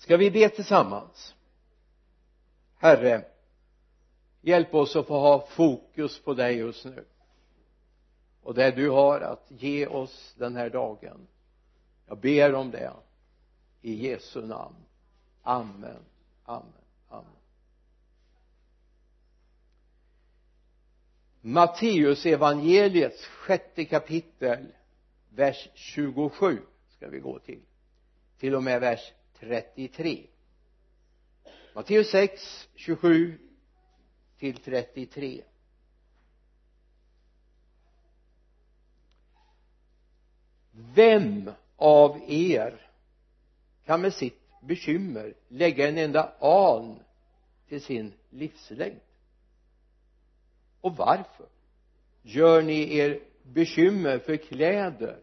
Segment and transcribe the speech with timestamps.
[0.00, 1.34] ska vi be tillsammans?
[2.76, 3.24] Herre
[4.40, 7.04] hjälp oss att få ha fokus på dig just nu.
[8.42, 11.26] Och det du har att ge oss den här dagen.
[12.06, 12.92] Jag ber om det.
[13.82, 14.76] I Jesu namn.
[15.42, 16.04] Amen.
[16.44, 16.72] Amen.
[17.08, 17.32] Amen.
[21.40, 24.66] Matteus evangeliets sjätte kapitel
[25.28, 27.62] vers 27 ska vi gå till.
[28.38, 30.26] Till och med vers 33
[31.74, 33.38] Matteus 6 27
[34.38, 35.42] till 33
[40.94, 42.86] vem av er
[43.84, 46.98] kan med sitt bekymmer lägga en enda an
[47.68, 49.00] till sin livslängd?
[50.80, 51.46] Och varför?
[52.22, 55.18] Gör ni er bekymmer för kläder?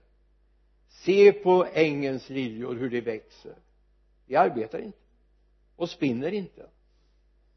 [0.88, 3.56] Se på ängens liljor hur de växer
[4.28, 4.98] vi arbetar inte.
[5.76, 6.70] Och spinner inte.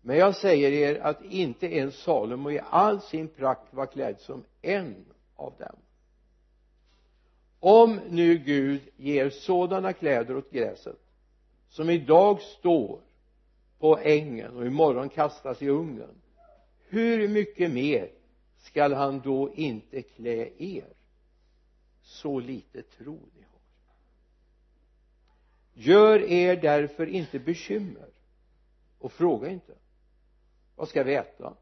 [0.00, 4.44] Men jag säger er att inte ens Salomo i all sin prakt var klädd som
[4.62, 5.04] en
[5.36, 5.76] av dem.
[7.60, 11.00] Om nu Gud ger sådana kläder åt gräset
[11.68, 13.00] som idag står
[13.78, 16.20] på ängen och imorgon kastas i ugnen
[16.90, 18.10] hur mycket mer
[18.58, 20.92] skall han då inte klä er?
[22.02, 23.39] Så lite tro ni
[25.74, 28.08] gör er därför inte bekymmer.
[28.98, 29.74] Och fråga inte.
[30.76, 31.54] Vad ska vi äta?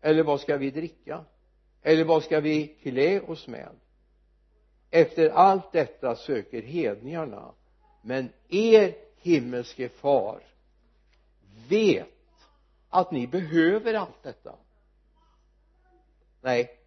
[0.00, 1.24] Eller vad ska vi dricka?
[1.82, 3.70] Eller vad ska vi klä oss med?
[4.90, 7.52] Efter allt detta söker hedningarna.
[8.02, 10.42] Men er himmelske far
[11.68, 12.08] vet
[12.88, 14.54] att ni behöver allt detta.
[16.40, 16.78] Nej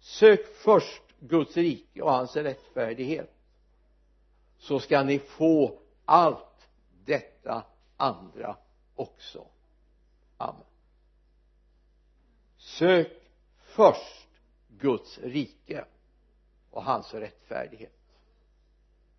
[0.00, 3.34] sök först Guds rike och hans rättfärdighet
[4.58, 6.68] så ska ni få allt
[7.04, 7.64] detta
[7.96, 8.56] andra
[8.94, 9.46] också.
[10.36, 10.64] Amen.
[12.56, 13.12] Sök
[13.56, 14.28] först
[14.68, 15.84] Guds rike
[16.70, 17.92] och hans rättfärdighet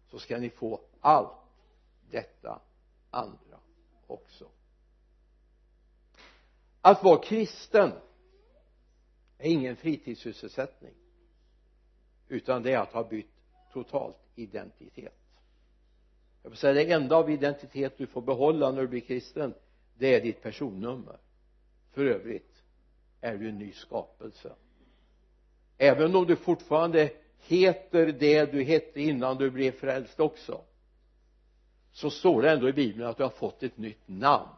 [0.07, 1.37] så ska ni få allt
[2.09, 2.61] detta
[3.09, 3.59] andra
[4.07, 4.49] också.
[6.81, 7.91] Att vara kristen
[9.37, 10.93] är ingen fritidssysselsättning
[12.27, 13.31] utan det är att ha bytt
[13.71, 15.24] totalt identitet
[16.45, 19.53] jag vill säga det enda av identitet du får behålla när du blir kristen
[19.97, 21.17] det är ditt personnummer.
[21.91, 22.63] För övrigt
[23.21, 24.55] är du en ny skapelse.
[25.77, 30.61] Även om du fortfarande heter det du hette innan du blev frälst också
[31.91, 34.55] så står det ändå i bibeln att du har fått ett nytt namn.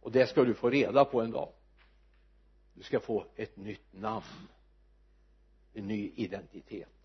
[0.00, 1.52] Och det ska du få reda på en dag.
[2.74, 4.48] Du ska få ett nytt namn
[5.74, 6.99] en ny identitet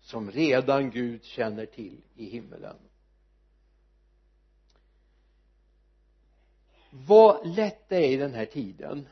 [0.00, 2.76] som redan Gud känner till i himmelen.
[6.90, 9.08] Vad lätt det är i den här tiden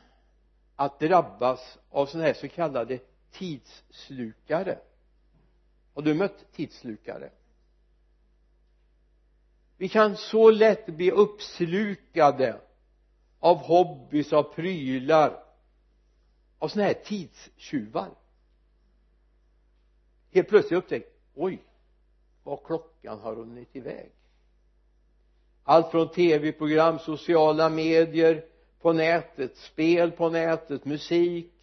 [0.75, 2.99] att drabbas av sådana här så kallade
[3.31, 4.79] tidsslukare
[5.93, 7.31] har du mött tidsslukare
[9.79, 12.61] vi kan så lätt bli uppslukade
[13.39, 15.43] av hobbys, av prylar
[16.59, 18.09] av sådana här tidstjuvar
[20.31, 21.63] helt plötsligt upptäckt oj
[22.43, 24.11] vad klockan har runnit iväg.
[25.63, 28.45] Allt från tv-program, sociala medier
[28.81, 31.53] på nätet, spel på nätet, musik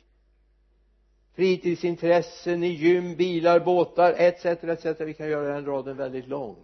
[1.37, 6.57] fritidsintressen i gym, bilar, båtar etc, etc vi kan göra den raden väldigt lång.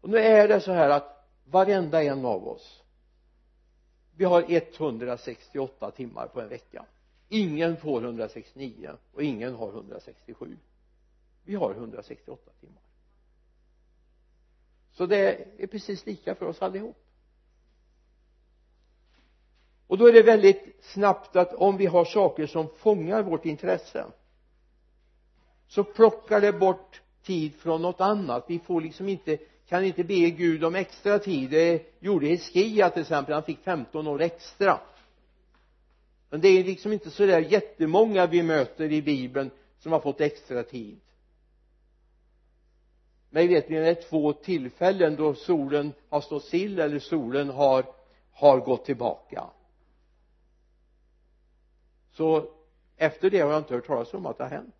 [0.00, 2.82] Och nu är det så här att varenda en av oss
[4.16, 6.84] vi har 168 timmar på en vecka
[7.28, 10.56] ingen får 169 och ingen har 167
[11.48, 12.82] vi har 168 timmar.
[14.92, 16.96] Så det är precis lika för oss allihop.
[19.86, 24.06] Och då är det väldigt snabbt att om vi har saker som fångar vårt intresse
[25.66, 28.44] så plockar det bort tid från något annat.
[28.48, 29.38] Vi får liksom inte
[29.68, 31.50] kan inte be Gud om extra tid.
[31.50, 33.34] Det gjorde Hiskia till exempel.
[33.34, 34.80] Han fick 15 år extra
[36.30, 40.20] men det är liksom inte så där jättemånga vi möter i bibeln som har fått
[40.20, 41.00] extra tid.
[43.30, 47.84] Mig vet är det två tillfällen då solen har stått still eller solen har
[48.38, 49.44] har gått tillbaka.
[52.12, 52.50] Så
[52.96, 54.74] efter det har jag inte hört talas om att det har hänt.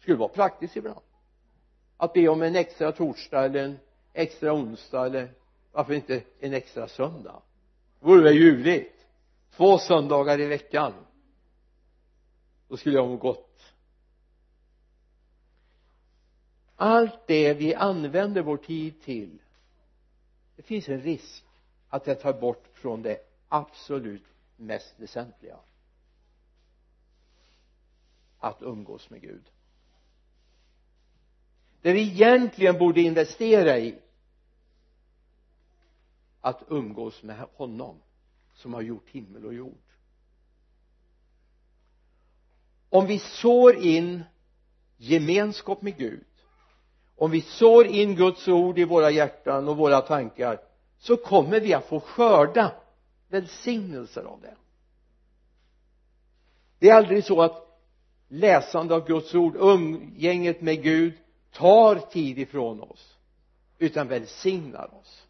[0.00, 1.00] Skulle vara praktiskt ibland.
[1.96, 3.78] Att be om en extra torsdag eller en
[4.12, 5.32] extra onsdag eller
[5.72, 7.42] varför inte en extra söndag.
[8.00, 8.93] Det vore väl ljuvligt
[9.56, 10.92] två söndagar i veckan.
[12.68, 13.50] Då skulle jag må gott
[16.76, 19.38] allt det vi använder vår tid till
[20.56, 21.44] det finns en risk
[21.88, 23.18] att det tar bort från det
[23.48, 24.24] absolut
[24.56, 25.58] mest väsentliga.
[28.38, 29.50] Att umgås med Gud.
[31.82, 33.98] Det vi egentligen borde investera i
[36.40, 38.00] att umgås med honom
[38.54, 39.78] som har gjort himmel och jord.
[42.88, 44.24] Om vi sår in
[44.96, 46.24] gemenskap med Gud
[47.16, 50.60] om vi sår in Guds ord i våra hjärtan och våra tankar
[50.98, 52.72] så kommer vi att få skörda
[53.28, 54.54] välsignelser av det.
[56.78, 57.80] Det är aldrig så att
[58.28, 61.14] läsande av Guds ord umgänget med Gud
[61.52, 63.16] tar tid ifrån oss
[63.78, 65.23] utan välsignar oss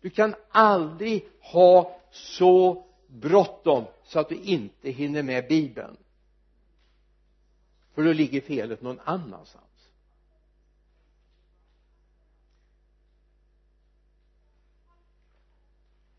[0.00, 5.96] du kan aldrig ha så bråttom så att du inte hinner med bibeln.
[7.94, 9.64] För då ligger felet någon annanstans.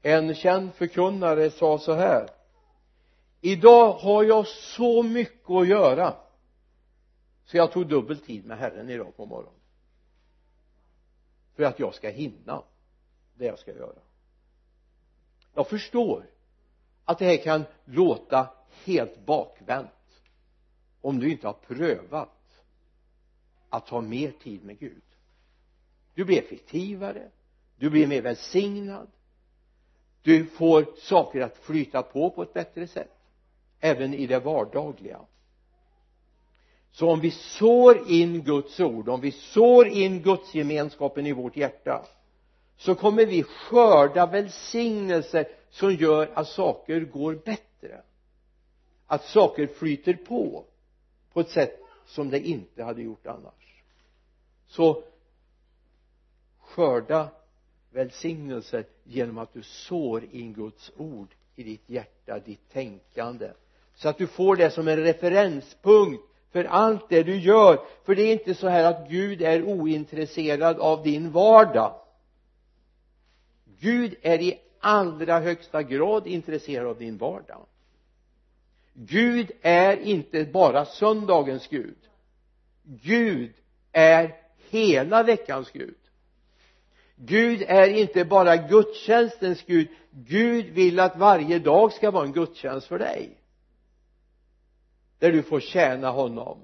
[0.01, 2.29] En känd förkunnare sa så här
[3.41, 6.15] idag har jag så mycket att göra
[7.45, 9.59] så jag tog dubbel tid med Herren idag på morgonen.
[11.55, 12.63] För att jag ska hinna
[13.33, 13.99] det jag ska göra.
[15.53, 16.25] Jag förstår
[17.05, 18.49] att det här kan låta
[18.85, 19.89] helt bakvänt
[21.01, 22.63] om du inte har prövat
[23.69, 25.03] att ha mer tid med Gud.
[26.13, 27.29] Du blir effektivare
[27.81, 29.07] du blir mer välsignad
[30.21, 33.17] du får saker att flyta på på ett bättre sätt
[33.79, 35.19] även i det vardagliga.
[36.91, 41.57] Så om vi sår in Guds ord om vi sår in Guds gemenskapen i vårt
[41.57, 42.05] hjärta
[42.81, 48.01] så kommer vi skörda välsignelser som gör att saker går bättre.
[49.07, 50.65] Att saker flyter på
[51.33, 53.83] på ett sätt som det inte hade gjort annars.
[54.67, 55.03] Så
[56.59, 57.27] skörda
[57.91, 63.51] välsignelser genom att du sår in Guds ord i ditt hjärta, ditt tänkande.
[63.95, 67.79] Så att du får det som en referenspunkt för allt det du gör.
[68.03, 72.01] För det är inte så här att Gud är ointresserad av din vardag.
[73.81, 77.65] Gud är i allra högsta grad intresserad av din vardag.
[78.93, 81.97] Gud är inte bara söndagens Gud.
[82.83, 83.53] Gud
[83.91, 84.35] är
[84.69, 85.95] hela veckans Gud.
[87.15, 89.87] Gud är inte bara gudstjänstens Gud.
[90.11, 93.37] Gud vill att varje dag ska vara en gudstjänst för dig.
[95.19, 96.57] Där du får tjäna honom.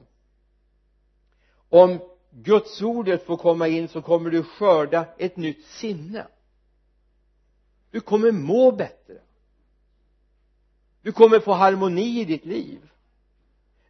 [1.69, 1.99] Om
[2.31, 6.27] Guds ordet får komma in så kommer du skörda ett nytt sinne
[7.92, 9.22] du kommer må bättre.
[11.01, 12.89] Du kommer få harmoni i ditt liv.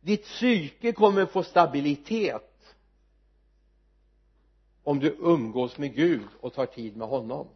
[0.02, 2.76] Ditt psyke kommer få stabilitet.
[4.84, 7.48] Om du umgås med Gud och tar tid med honom.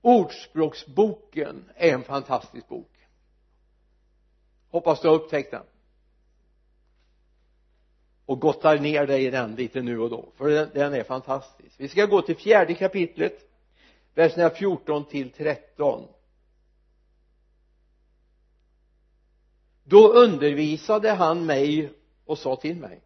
[0.00, 2.90] Ordspråksboken är en fantastisk bok.
[4.70, 5.64] Hoppas du har upptäckt den.
[8.26, 11.74] Och gottar ner dig i den lite nu och då för den, den är fantastisk.
[11.80, 13.46] Vi ska gå till fjärde kapitlet
[14.16, 16.08] verserna 14 till 13
[19.84, 21.92] då undervisade han mig
[22.24, 23.00] och sa till mig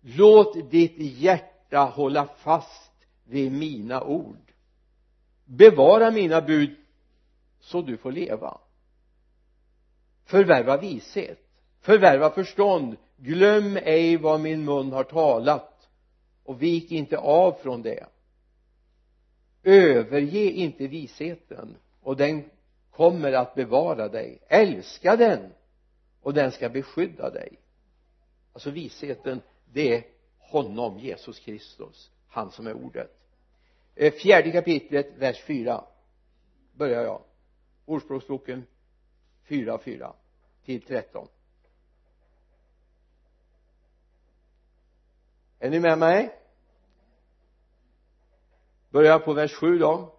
[0.00, 2.92] låt ditt hjärta hålla fast
[3.24, 4.52] vid mina ord.
[5.44, 6.76] Bevara mina bud
[7.60, 8.60] så du får leva.
[10.24, 12.96] Förvärva vishet förvärva förstånd.
[13.16, 15.88] Glöm ej vad min mun har talat
[16.44, 18.06] och vik inte av från det
[19.62, 22.50] överge inte visheten och den
[22.90, 24.38] kommer att bevara dig.
[24.48, 25.52] Älska den
[26.20, 27.58] och den ska beskydda dig.
[28.52, 29.40] Alltså visheten
[29.72, 30.04] det är
[30.38, 33.16] honom Jesus Kristus han som är ordet.
[33.94, 35.84] Eh, fjärde kapitlet vers 4
[36.72, 37.22] börjar jag.
[37.84, 38.66] Ordspråksboken
[39.44, 40.12] 4 4
[40.64, 41.28] till 13
[45.58, 46.39] är ni med mig?
[48.90, 50.14] Börjar på vers 7 då.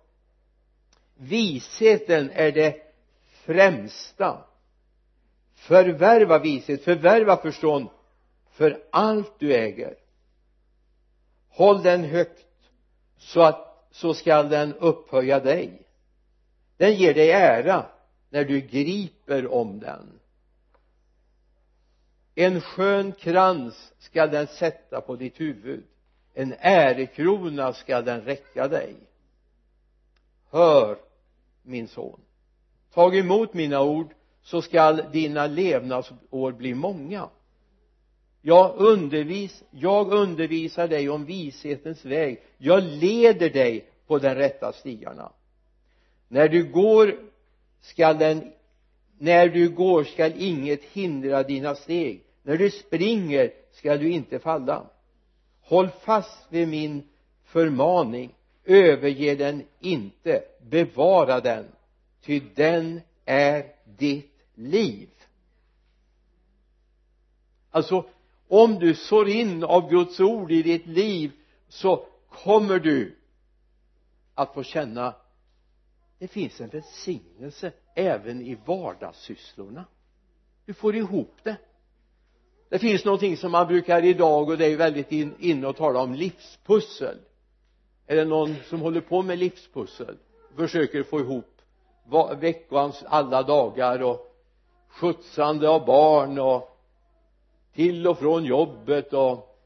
[1.15, 2.75] Visheten är det
[3.31, 4.45] främsta.
[5.55, 7.89] Förvärva vishet förvärva förstånd
[8.51, 9.95] för allt du äger.
[11.49, 12.47] Håll den högt
[13.17, 15.87] så att så skall den upphöja dig.
[16.77, 17.85] Den ger dig ära
[18.29, 20.19] när du griper om den.
[22.35, 25.83] En skön krans skall den sätta på ditt huvud
[26.33, 28.95] en ärekrona skall den räcka dig.
[30.51, 30.97] Hör
[31.63, 32.19] min son.
[32.93, 37.29] Tag emot mina ord så skall dina levnadsår bli många.
[38.41, 42.41] Jag undervis jag undervisar dig om vishetens väg.
[42.57, 45.31] Jag leder dig på den rätta stigarna.
[46.27, 47.15] När du går
[47.81, 48.51] skall den
[49.17, 52.23] när du går skall inget hindra dina steg.
[52.43, 54.89] När du springer skall du inte falla
[55.71, 57.03] håll fast vid min
[57.43, 58.35] förmaning.
[58.63, 60.43] Överge den inte.
[60.61, 61.65] Bevara den.
[62.21, 63.65] Ty den är
[63.97, 65.09] ditt liv.
[67.71, 68.05] Alltså
[68.47, 71.31] om du sår in av Guds ord i ditt liv
[71.67, 73.15] så kommer du
[74.35, 75.15] att få känna
[76.21, 79.85] det finns en välsignelse även i vardagssysslorna.
[80.65, 81.57] Du får ihop det
[82.71, 85.99] det finns någonting som man brukar idag och det är väldigt inne in och tala
[85.99, 87.17] om livspussel.
[88.07, 90.17] Är det någon som håller på med livspussel?
[90.55, 91.61] Försöker få ihop
[92.39, 94.35] veckans alla dagar och
[94.87, 96.77] skjutsande av barn och
[97.73, 99.57] till och från jobbet och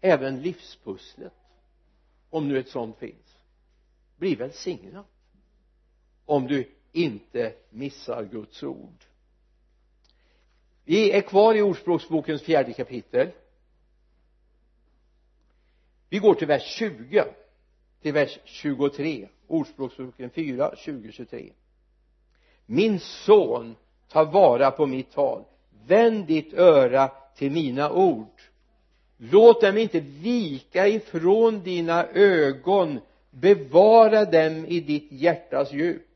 [0.00, 1.34] även livspusslet
[2.30, 3.38] om nu ett sånt finns
[4.16, 5.06] blir välsignat
[6.26, 9.04] om du inte missar Guds ord
[10.84, 13.28] vi är kvar i ordspråksbokens fjärde kapitel.
[16.08, 17.24] Vi går till vers 20
[18.02, 21.52] till vers 23 ordspråksboken 4, 20, 23
[22.66, 23.76] min son
[24.08, 25.44] ta vara på mitt tal.
[25.86, 28.40] Vänd ditt öra till mina ord.
[29.16, 33.00] Låt dem inte vika ifrån dina ögon.
[33.30, 36.06] Bevara dem i ditt hjärtas djup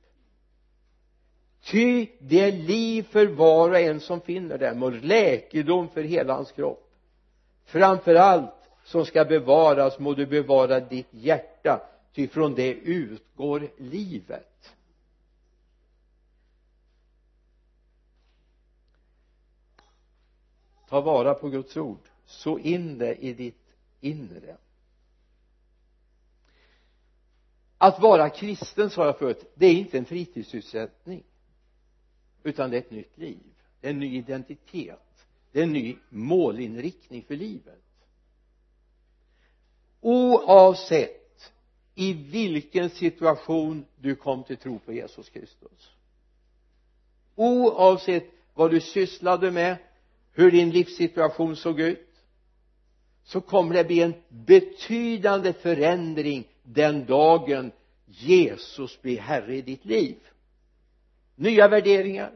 [1.66, 6.34] ty det är liv för var och en som finner dem och läkedom för hela
[6.34, 6.92] hans kropp.
[7.64, 11.80] Framför allt som ska bevaras må du bevara ditt hjärta
[12.14, 14.74] ty från det utgår livet.
[20.88, 22.00] Ta vara på Guds ord.
[22.26, 24.56] Så in det i ditt inre.
[27.78, 31.22] Att vara kristen sa jag förut det är inte en fritidssysselsättning
[32.46, 33.38] utan det är ett nytt liv.
[33.80, 35.26] Det är en ny identitet.
[35.52, 37.82] Det är en ny målinriktning för livet.
[40.00, 41.52] Oavsett
[41.94, 45.90] i vilken situation du kom till tro på Jesus Kristus.
[47.34, 49.76] Oavsett vad du sysslade med
[50.32, 52.08] hur din livssituation såg ut
[53.24, 57.72] så kommer det bli en betydande förändring den dagen
[58.06, 60.16] Jesus blir herre i ditt liv
[61.36, 62.32] nya värderingar.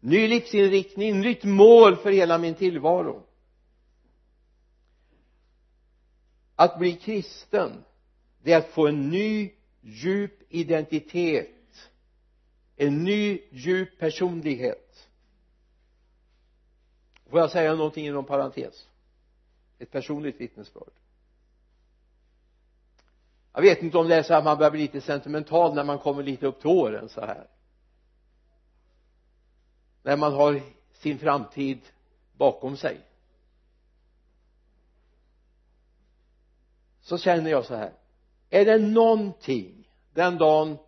[0.00, 3.22] Ny livsinriktning, nytt mål för hela min tillvaro.
[6.54, 7.84] Att bli kristen
[8.42, 11.90] det är att få en ny djup identitet.
[12.76, 15.08] En ny djup personlighet.
[17.30, 18.88] Får jag säga någonting inom parentes?
[19.78, 20.92] Ett personligt vittnesbörd.
[23.52, 25.98] Jag vet inte om det är så att man börjar bli lite sentimental när man
[25.98, 27.46] kommer lite upp till åren så här
[30.08, 30.60] när man har
[30.92, 31.78] sin framtid
[32.36, 33.00] bakom sig.
[37.00, 37.92] Så känner jag så här.
[38.50, 40.78] Är det någonting den dagen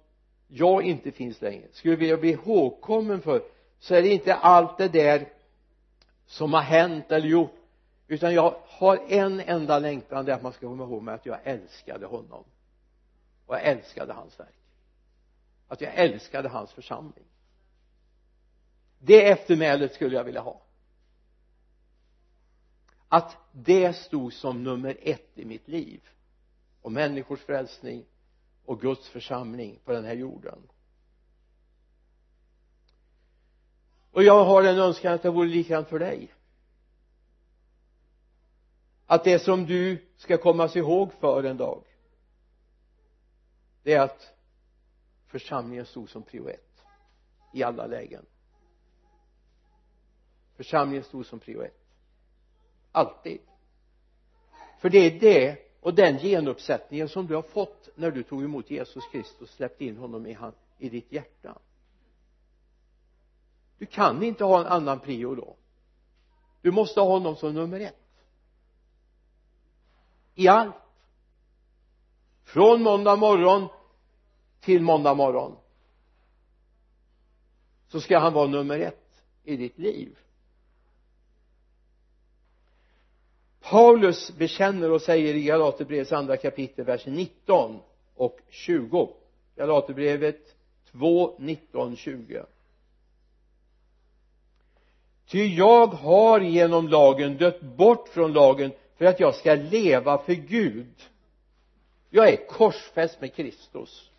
[0.48, 1.66] jag inte finns längre?
[1.72, 3.42] Skulle vilja bli ihågkommen för
[3.78, 5.28] så är det inte allt det där
[6.26, 7.54] som har hänt eller gjort
[8.08, 11.26] utan jag har en enda längtan det är att man ska komma ihåg mig att
[11.26, 12.44] jag älskade honom.
[13.46, 14.54] Och jag älskade hans verk.
[15.68, 17.29] Att jag älskade hans församling
[19.02, 20.62] det eftermälet skulle jag vilja ha.
[23.08, 26.08] Att det stod som nummer ett i mitt liv
[26.82, 28.04] och människors frälsning
[28.64, 30.58] och Guds församling på den här jorden.
[34.12, 36.34] Och jag har en önskan att det vore likadant för dig.
[39.06, 41.84] Att det som du ska kommas ihåg för en dag
[43.82, 44.34] det är att
[45.26, 46.82] församlingen stod som prio ett
[47.54, 48.26] i alla lägen
[50.60, 51.80] församlingen stod som prio ett.
[52.92, 53.40] Alltid.
[54.78, 58.70] För det är det och den genuppsättningen som du har fått när du tog emot
[58.70, 61.58] Jesus Kristus och släppte in honom i, han, i ditt hjärta.
[63.78, 65.56] Du kan inte ha en annan prio då.
[66.62, 68.24] Du måste ha honom som nummer ett.
[70.34, 70.74] I allt.
[72.44, 73.68] Från måndag morgon
[74.60, 75.56] till måndag morgon.
[77.88, 80.18] Så ska han vara nummer ett i ditt liv.
[83.70, 87.78] Paulus bekänner och säger i Galaterbrevets andra kapitel vers 19
[88.14, 89.08] och 20
[89.56, 90.54] Galaterbrevet
[90.92, 92.44] 2, 19, 20
[95.28, 100.34] ty jag har genom lagen dött bort från lagen för att jag ska leva för
[100.34, 100.94] Gud.
[102.10, 104.10] Jag är korsfäst med Kristus.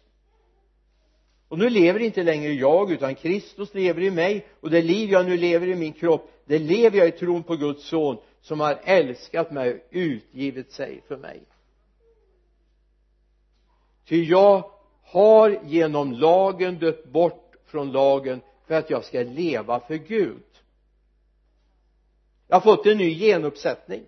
[1.48, 4.48] Och nu lever inte längre jag utan Kristus lever i mig.
[4.60, 7.56] Och det liv jag nu lever i min kropp det lever jag i tron på
[7.56, 11.44] Guds son som har älskat mig och utgivit sig för mig.
[14.06, 14.72] Ty jag
[15.04, 20.44] har genom lagen dött bort från lagen för att jag ska leva för Gud.
[22.48, 24.06] Jag har fått en ny genuppsättning.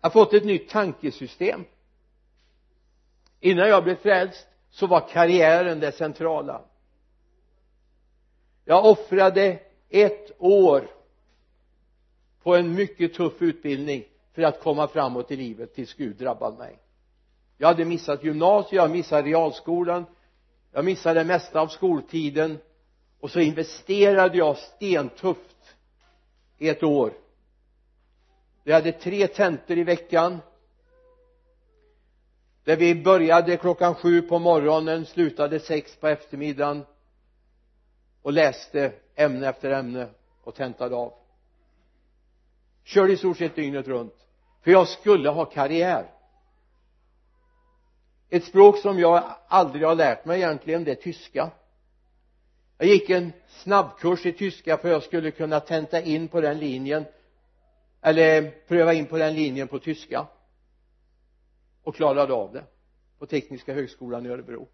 [0.00, 1.64] Jag har fått ett nytt tankesystem.
[3.40, 6.64] Innan jag blev frälst så var karriären det centrala.
[8.64, 10.90] Jag offrade ett år
[12.42, 16.78] på en mycket tuff utbildning för att komma framåt i livet tills Gud drabbade mig.
[17.58, 20.04] Jag hade missat gymnasiet, jag missade realskolan
[20.76, 22.58] jag missade det mesta av skoltiden.
[23.20, 25.76] Och så investerade jag stentufft
[26.58, 27.12] i ett år.
[28.64, 30.38] Vi hade tre tentor i veckan.
[32.64, 36.84] Där vi började klockan sju på morgonen slutade sex på eftermiddagen
[38.22, 40.08] och läste ämne efter ämne
[40.42, 41.12] och tentade av.
[42.84, 44.26] Körde i stort sett dygnet runt.
[44.62, 46.10] För jag skulle ha karriär.
[48.30, 51.50] Ett språk som jag aldrig har lärt mig egentligen det är tyska.
[52.78, 56.58] Jag gick en snabbkurs i tyska för att jag skulle kunna tenta in på den
[56.58, 57.04] linjen
[58.02, 60.26] eller pröva in på den linjen på tyska.
[61.82, 62.64] Och klarade av det
[63.18, 64.68] på tekniska högskolan i Örebro.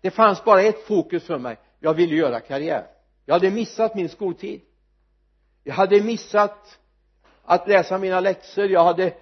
[0.00, 1.56] Det fanns bara ett fokus för mig.
[1.80, 2.86] Jag ville göra karriär
[3.28, 4.60] jag hade missat min skoltid.
[5.64, 6.78] Jag hade missat
[7.42, 8.64] att läsa mina läxor.
[8.64, 9.14] Jag hade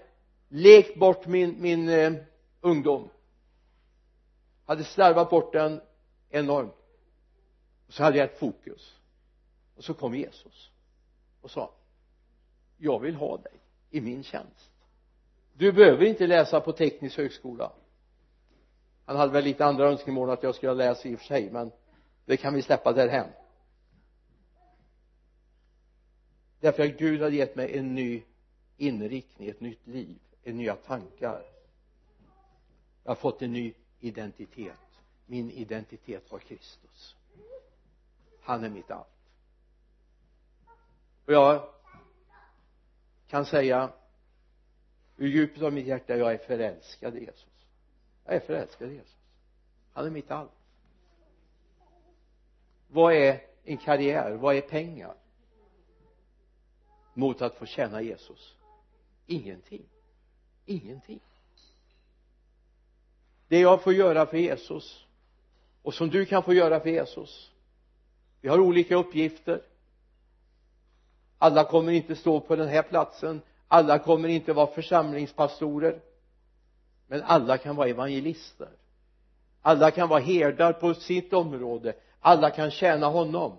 [0.48, 2.12] lekt bort min, min eh,
[2.60, 3.08] ungdom.
[4.66, 5.80] Hade slarvat bort den
[6.30, 6.74] enormt.
[7.86, 8.94] Och så hade jag ett fokus.
[9.76, 10.70] Och så kom Jesus
[11.40, 11.74] och sa
[12.76, 13.54] jag vill ha dig
[13.90, 14.70] i min tjänst.
[15.52, 17.72] Du behöver inte läsa på teknisk högskola.
[19.04, 21.72] Han hade väl lite andra önskemål att jag skulle läsa i och för sig men
[22.24, 23.28] det kan vi släppa därhän.
[26.60, 28.22] Därför att Gud har gett mig en ny
[28.76, 31.42] inriktning, ett nytt liv, en nya tankar.
[33.04, 34.78] Jag har fått en ny identitet.
[35.26, 37.16] Min identitet var Kristus.
[38.40, 39.06] Han är mitt allt.
[41.24, 41.68] Och jag
[43.28, 43.92] kan säga
[45.16, 47.68] ur djupet av mitt hjärta jag är förälskad i Jesus.
[48.24, 49.16] Jag är förälskad i Jesus.
[49.92, 50.50] Han är mitt allt.
[52.88, 54.32] Vad är en karriär?
[54.32, 55.14] Vad är pengar?
[57.16, 58.54] Mot att få tjäna Jesus.
[59.26, 59.82] Ingenting.
[60.66, 61.20] Ingenting.
[63.48, 65.04] Det jag får göra för Jesus
[65.82, 67.50] och som du kan få göra för Jesus
[68.46, 69.62] vi har olika uppgifter.
[71.38, 73.40] Alla kommer inte stå på den här platsen.
[73.68, 76.00] Alla kommer inte vara församlingspastorer.
[77.06, 78.68] Men alla kan vara evangelister.
[79.62, 81.94] Alla kan vara herdar på sitt område.
[82.20, 83.56] Alla kan tjäna honom.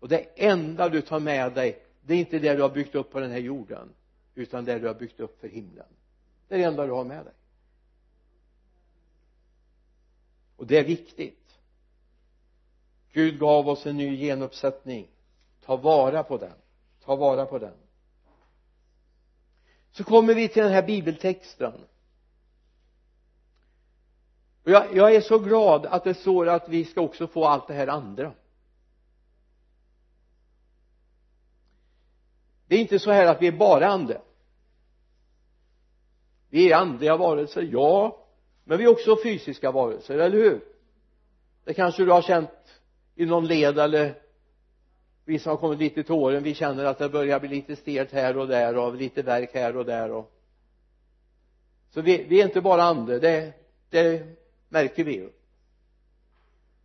[0.00, 3.10] Och det enda du tar med dig det är inte det du har byggt upp
[3.10, 3.94] på den här jorden
[4.34, 5.86] utan det du har byggt upp för himlen.
[6.48, 7.34] Det är det enda du har med dig.
[10.56, 11.58] Och det är viktigt.
[13.12, 15.08] Gud gav oss en ny genuppsättning.
[15.64, 16.56] Ta vara på den.
[17.04, 17.74] Ta vara på den.
[19.92, 21.72] Så kommer vi till den här bibeltexten.
[24.64, 27.68] Och jag, jag är så glad att det står att vi ska också få allt
[27.68, 28.32] det här andra.
[32.72, 34.20] Det är inte så här att vi är bara ande.
[36.50, 38.24] Vi är andliga varelser, ja.
[38.64, 40.64] Men vi är också fysiska varelser, eller hur?
[41.64, 42.80] Det kanske du har känt
[43.14, 44.14] i någon led eller
[45.24, 48.12] vi som har kommit lite till åren vi känner att det börjar bli lite stelt
[48.12, 50.32] här och där och lite verk här och där och
[51.90, 53.18] så vi, vi är inte bara ande.
[53.18, 53.52] Det,
[53.90, 54.26] det
[54.68, 55.30] märker vi ju.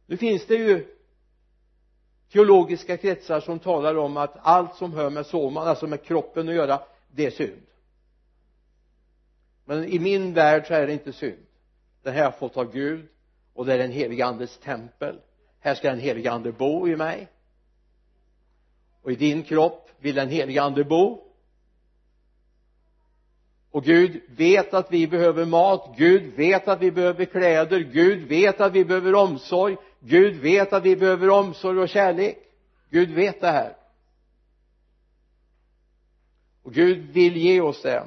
[0.05, 0.96] Nu finns det ju
[2.31, 6.55] teologiska kretsar som talar om att allt som hör med soman, alltså med kroppen att
[6.55, 7.61] göra det är synd.
[9.65, 11.45] Men i min värld så är det inte synd.
[12.03, 13.07] Det här har jag fått av Gud
[13.53, 15.19] och det är den helige andes tempel.
[15.59, 17.27] Här ska den helige ande bo i mig.
[19.01, 21.23] Och i din kropp vill den helige ande bo.
[23.71, 28.61] Och Gud vet att vi behöver mat Gud vet att vi behöver kläder Gud vet
[28.61, 29.77] att vi behöver omsorg.
[29.99, 32.37] Gud vet att vi behöver omsorg och kärlek.
[32.89, 33.75] Gud vet det här.
[36.63, 38.05] Och Gud vill ge oss det.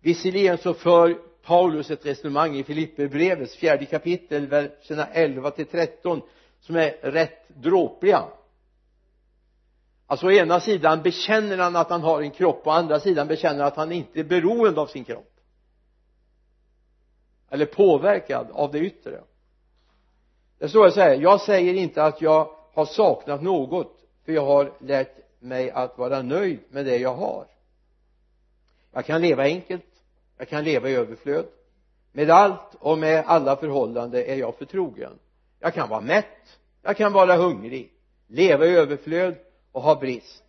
[0.00, 6.22] Visserligen så för Paulus ett resonemang i Filipperbrevets fjärde kapitel verserna 11 till 13
[6.60, 8.24] som är rätt dråpliga.
[10.06, 13.58] Alltså å ena sidan bekänner han att han har en kropp å andra sidan bekänner
[13.58, 15.40] han att han inte är beroende av sin kropp.
[17.50, 19.20] Eller påverkad av det yttre
[20.58, 24.72] det står så här jag säger inte att jag har saknat något för jag har
[24.80, 27.46] lärt mig att vara nöjd med det jag har.
[28.92, 29.84] Jag kan leva enkelt
[30.38, 31.46] jag kan leva i överflöd.
[32.12, 35.18] Med allt och med alla förhållanden är jag förtrogen.
[35.60, 37.92] Jag kan vara mätt jag kan vara hungrig
[38.26, 39.36] leva i överflöd
[39.72, 40.44] och ha brist.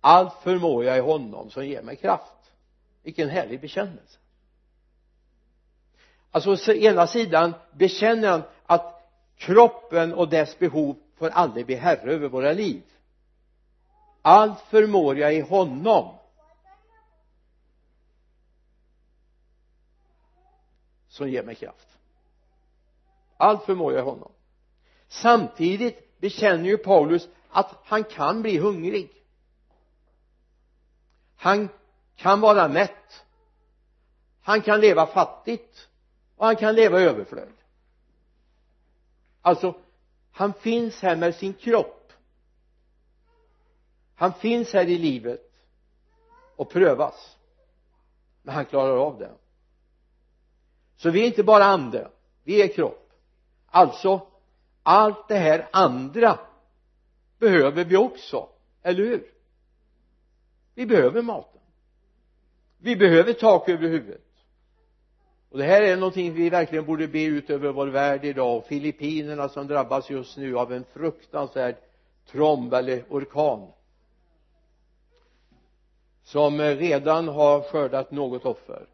[0.00, 2.52] Allt förmår jag i honom som ger mig kraft.
[3.02, 4.18] Vilken härlig bekännelse.
[6.30, 8.42] Alltså å ena sidan bekänner han
[9.38, 12.82] kroppen och dess behov får aldrig bli herre över våra liv.
[14.22, 16.14] Allt förmår jag i honom.
[21.08, 21.88] Som ger mig kraft.
[23.36, 24.32] Allt förmår jag i honom.
[25.08, 29.10] Samtidigt bekänner ju Paulus att han kan bli hungrig.
[31.36, 31.68] Han
[32.16, 33.24] kan vara mätt.
[34.42, 35.88] Han kan leva fattigt
[36.36, 37.57] och han kan leva i överflöd
[39.48, 39.74] alltså
[40.32, 42.12] han finns här med sin kropp.
[44.14, 45.52] Han finns här i livet
[46.56, 47.36] och prövas.
[48.42, 49.32] Men han klarar av det.
[50.96, 52.10] Så vi är inte bara ande
[52.44, 53.12] vi är kropp.
[53.66, 54.26] Alltså
[54.82, 56.38] allt det här andra
[57.38, 58.48] behöver vi också
[58.82, 59.32] eller hur?
[60.74, 61.60] Vi behöver maten.
[62.78, 64.27] Vi behöver tak över huvudet
[65.50, 68.56] och det här är någonting vi verkligen borde be ut över vår värld idag.
[68.56, 71.76] Och Filippinerna som drabbas just nu av en fruktansvärd
[72.26, 73.72] tromb eller orkan.
[76.22, 78.86] Som redan har skördat något offer.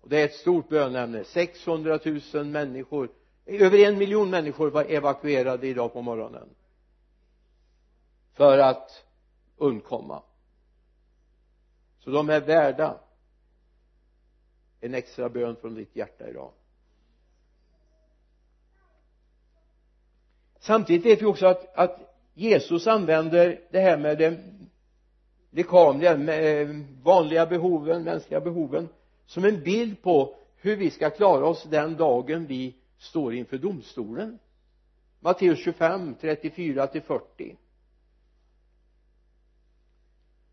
[0.00, 1.24] Och det är ett stort bönämne.
[1.24, 1.98] 600
[2.34, 3.10] 000 människor
[3.46, 6.48] över en miljon människor var evakuerade idag på morgonen.
[8.32, 9.04] För att
[9.56, 10.22] undkomma.
[11.98, 12.98] Så de är värda
[14.82, 16.50] en extra bön från ditt hjärta idag.
[20.60, 24.40] Samtidigt vet vi också att, att Jesus använder det här med det
[25.50, 28.88] lekamliga, med eh, vanliga behoven, mänskliga behoven
[29.26, 34.38] som en bild på hur vi ska klara oss den dagen vi står inför domstolen.
[35.20, 37.56] Matteus 25, 34 till 40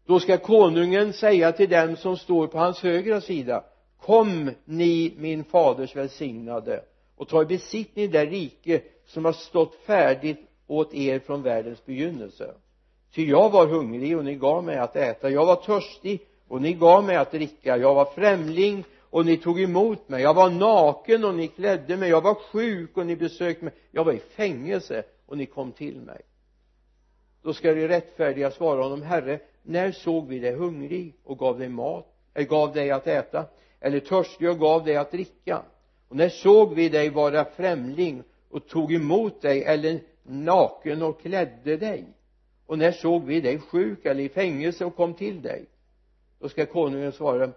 [0.05, 3.63] då ska konungen säga till dem som står på hans högra sida
[4.01, 6.83] kom ni min faders välsignade
[7.15, 12.53] och ta i besittning det rike som har stått färdigt åt er från världens begynnelse.
[13.13, 15.29] Ty jag var hungrig och ni gav mig att äta.
[15.29, 17.77] Jag var törstig och ni gav mig att dricka.
[17.77, 20.23] Jag var främling och ni tog emot mig.
[20.23, 22.09] Jag var naken och ni klädde mig.
[22.09, 23.73] Jag var sjuk och ni besökte mig.
[23.91, 26.21] Jag var i fängelse och ni kom till mig.
[27.41, 31.69] Då ska de rättfärdiga svara honom herre när såg vi dig hungrig och gav dig
[31.69, 33.45] mat eller gav dig att äta?
[33.79, 35.61] Eller törstig och gav dig att dricka?
[36.07, 41.77] Och när såg vi dig vara främling och tog emot dig eller naken och klädde
[41.77, 42.05] dig?
[42.65, 45.65] Och när såg vi dig sjuk eller i fängelse och kom till dig?
[46.39, 47.51] Då ska konungen svara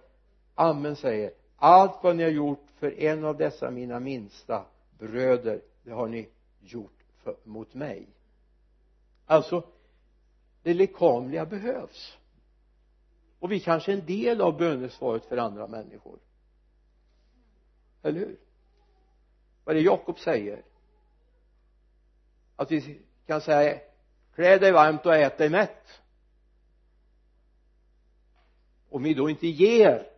[0.55, 4.65] amen säger allt vad ni har gjort för en av dessa mina minsta
[4.99, 6.29] bröder det har ni
[6.61, 8.07] gjort för, mot mig.
[9.27, 9.63] Alltså
[10.63, 12.17] det lekamliga behövs
[13.43, 16.19] och vi kanske är en del av bönesvaret för andra människor.
[18.03, 18.41] Eller hur?
[19.65, 20.65] Vad är det Jakob säger?
[22.57, 23.81] Att vi kan säga
[24.35, 26.03] klä dig varmt och ät dig mätt.
[28.89, 30.11] Om vi då inte ger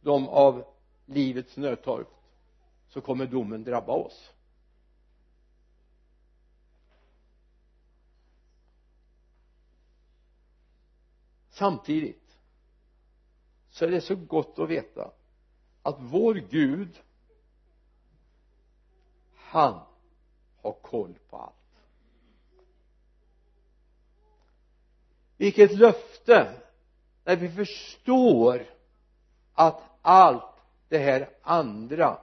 [0.00, 0.64] dem av
[1.06, 2.10] livets nödtorft
[2.88, 4.32] så kommer domen drabba oss.
[11.58, 12.36] Samtidigt
[13.70, 15.10] så är det så gott att veta
[15.82, 17.00] att vår Gud
[19.34, 19.80] han
[20.62, 21.54] har koll på allt.
[25.36, 26.52] Vilket löfte
[27.24, 28.66] när vi förstår
[29.54, 30.54] att allt
[30.88, 32.18] det här andra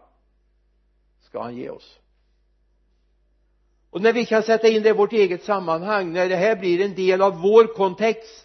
[1.21, 1.99] ska han ge oss.
[3.89, 6.85] Och när vi kan sätta in det i vårt eget sammanhang när det här blir
[6.85, 8.44] en del av vår kontext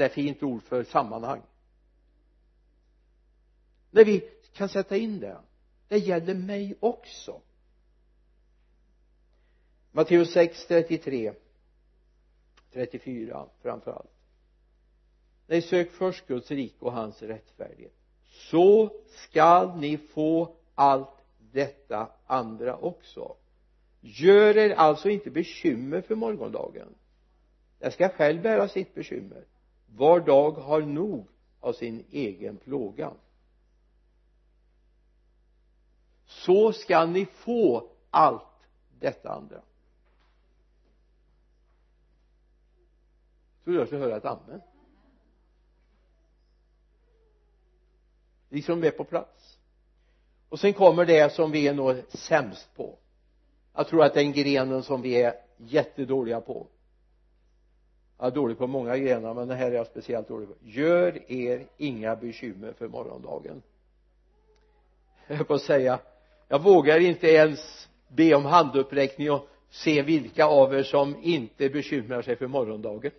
[0.00, 1.42] det är fint ord för sammanhang.
[3.90, 4.20] När vi
[4.52, 5.40] kan sätta in det
[5.88, 7.40] det gäller mig också.
[9.92, 11.32] Matteus 6, 33
[12.72, 14.10] 34 framför allt
[15.46, 17.94] nej sök först Guds rike och hans rättfärdighet.
[18.26, 23.36] Så skall ni få allt detta andra också.
[24.00, 26.94] Gör er alltså inte bekymmer för morgondagen.
[27.78, 29.44] Den ska själv bära sitt bekymmer
[29.96, 31.26] var dag har nog
[31.60, 33.12] av sin egen plåga.
[36.26, 38.42] Så ska ni få allt
[38.98, 39.60] detta andra.
[43.64, 44.60] Tror jag ska höra ett amen.
[48.48, 49.58] Liksom som är på plats.
[50.48, 52.98] Och sen kommer det som vi är nog sämst på.
[53.74, 56.66] Jag tror att den grenen som vi är jättedåliga på
[58.20, 60.54] jag är dålig på många grenar men det här är jag speciellt dålig på.
[60.62, 63.62] Gör er inga bekymmer för morgondagen.
[65.26, 66.00] Jag höll på att säga
[66.48, 72.22] jag vågar inte ens be om handuppräckning och se vilka av er som inte bekymrar
[72.22, 73.12] sig för morgondagen.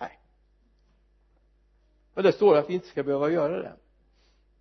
[0.00, 0.18] Nej.
[2.14, 3.72] Men det står att vi inte ska behöva göra det.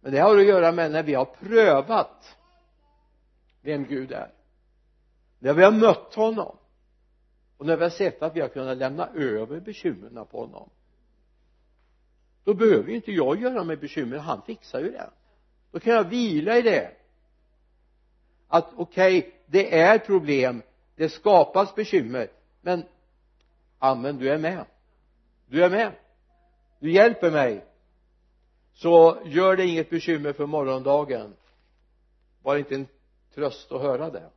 [0.01, 2.37] Men det har att göra med när vi har prövat
[3.61, 4.31] vem Gud är.
[5.39, 6.57] När vi har mött honom
[7.57, 10.69] och när vi har sett att vi har kunnat lämna över bekymren på honom
[12.43, 15.09] då behöver ju inte jag göra mig bekymmer han fixar ju det.
[15.71, 16.91] Då kan jag vila i det.
[18.47, 20.61] Att okej okay, det är problem
[20.95, 22.27] det skapas bekymmer
[22.61, 22.83] men
[23.79, 24.65] amen du är med.
[25.47, 25.91] Du är med.
[26.79, 27.65] Du hjälper mig.
[28.73, 31.33] Så gör det inget bekymmer för morgondagen.
[32.41, 32.87] Var inte en
[33.33, 34.29] tröst att höra det.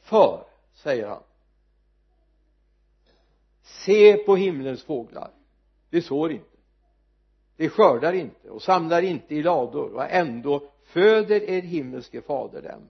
[0.00, 1.22] För säger han
[3.88, 5.30] se på himlens fåglar.
[5.90, 6.56] De sår inte.
[7.56, 12.88] De skördar inte och samlar inte i lador och ändå föder er himmelske fader dem.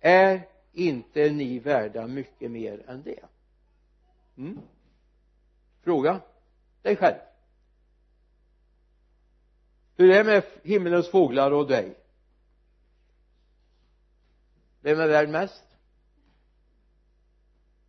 [0.00, 3.24] Är inte ni värda mycket mer än det?
[4.36, 4.60] Mm.
[5.82, 6.20] fråga
[6.82, 7.18] dig själv
[9.96, 11.94] hur är det med himmelens fåglar och dig?
[14.80, 15.64] Vem är värd mest?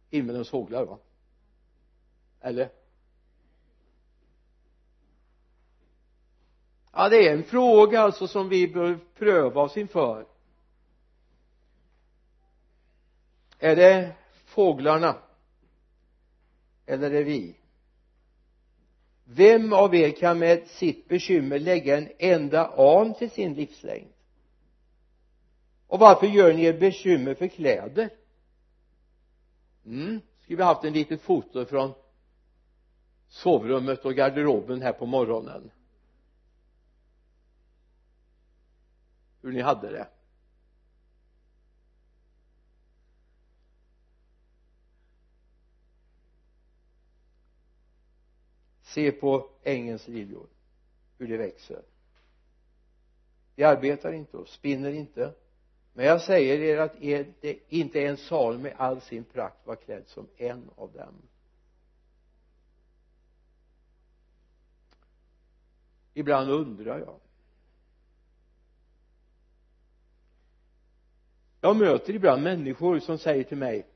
[0.09, 0.99] Himmelens fåglar va?
[2.41, 2.69] Eller?
[6.91, 10.25] Ja det är en fråga alltså som vi bör pröva oss inför.
[13.59, 15.17] Är det fåglarna?
[16.85, 17.55] Eller är det vi?
[19.23, 24.09] Vem av er kan med sitt bekymmer lägga en enda an till sin livslängd?
[25.87, 28.09] Och varför gör ni er bekymmer för kläder?
[29.85, 31.93] Mm skulle vi haft en litet foto från
[33.27, 35.71] sovrummet och garderoben här på morgonen?
[39.41, 40.07] Hur ni hade det?
[48.93, 50.47] Se på ängens liljor
[51.17, 51.81] hur de växer.
[53.55, 55.33] De arbetar inte och spinner inte.
[55.93, 59.75] Men jag säger er att er, det inte en sal med all sin prakt var
[59.75, 61.21] klädd som en av dem.
[66.13, 67.19] Ibland undrar jag.
[71.61, 73.87] Jag möter ibland människor som säger till mig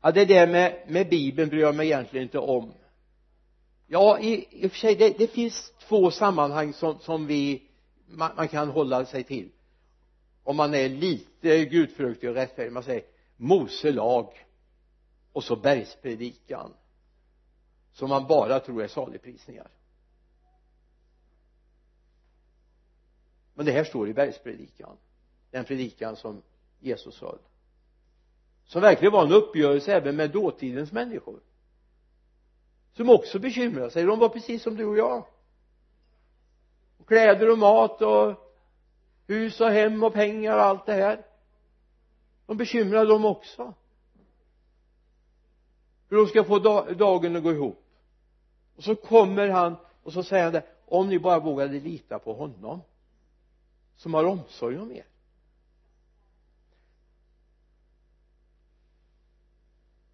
[0.00, 2.72] att det där med, med bibeln bryr jag mig egentligen inte om
[3.92, 7.62] ja i, i och för sig det, det finns två sammanhang som, som vi
[8.06, 9.50] man, man, kan hålla sig till.
[10.42, 13.04] Om man är lite gudfruktig och rättfärdig man säger
[13.36, 14.46] Mose lag
[15.32, 16.74] och så bergspredikan
[17.92, 19.70] som man bara tror är saligprisningar.
[23.54, 24.96] Men det här står i bergspredikan
[25.50, 26.42] den predikan som
[26.80, 27.38] Jesus höll
[28.66, 31.40] som verkligen var en uppgörelse även med dåtidens människor
[32.92, 34.04] som också bekymrade sig.
[34.04, 35.24] De var precis som du och jag.
[36.98, 38.34] Och kläder och mat och
[39.26, 41.24] hus och hem och pengar och allt det här.
[42.46, 43.74] De bekymrade dem också.
[46.08, 46.58] Hur de ska få
[46.94, 47.84] dagen att gå ihop.
[48.76, 52.32] Och så kommer han och så säger han det om ni bara vågade lita på
[52.32, 52.80] honom
[53.96, 55.06] som har omsorg om er.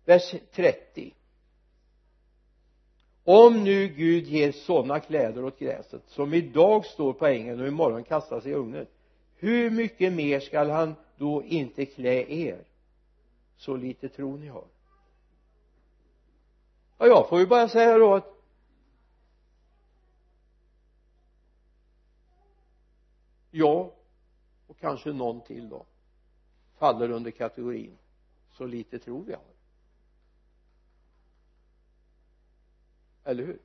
[0.05, 1.15] Vers 30
[3.31, 8.05] om nu Gud ger sådana kläder åt gräset som idag står på ängen och imorgon
[8.05, 8.87] kastas i ugnen
[9.37, 12.65] hur mycket mer skall han då inte klä er?
[13.57, 14.65] Så lite tro ni har.
[16.99, 18.35] Ja jag får ju bara säga då att
[23.51, 23.91] jag
[24.67, 25.87] och kanske någon till då
[26.79, 27.99] faller under kategorin
[28.53, 29.58] så lite tro vi har.
[33.29, 33.59] Eller hur?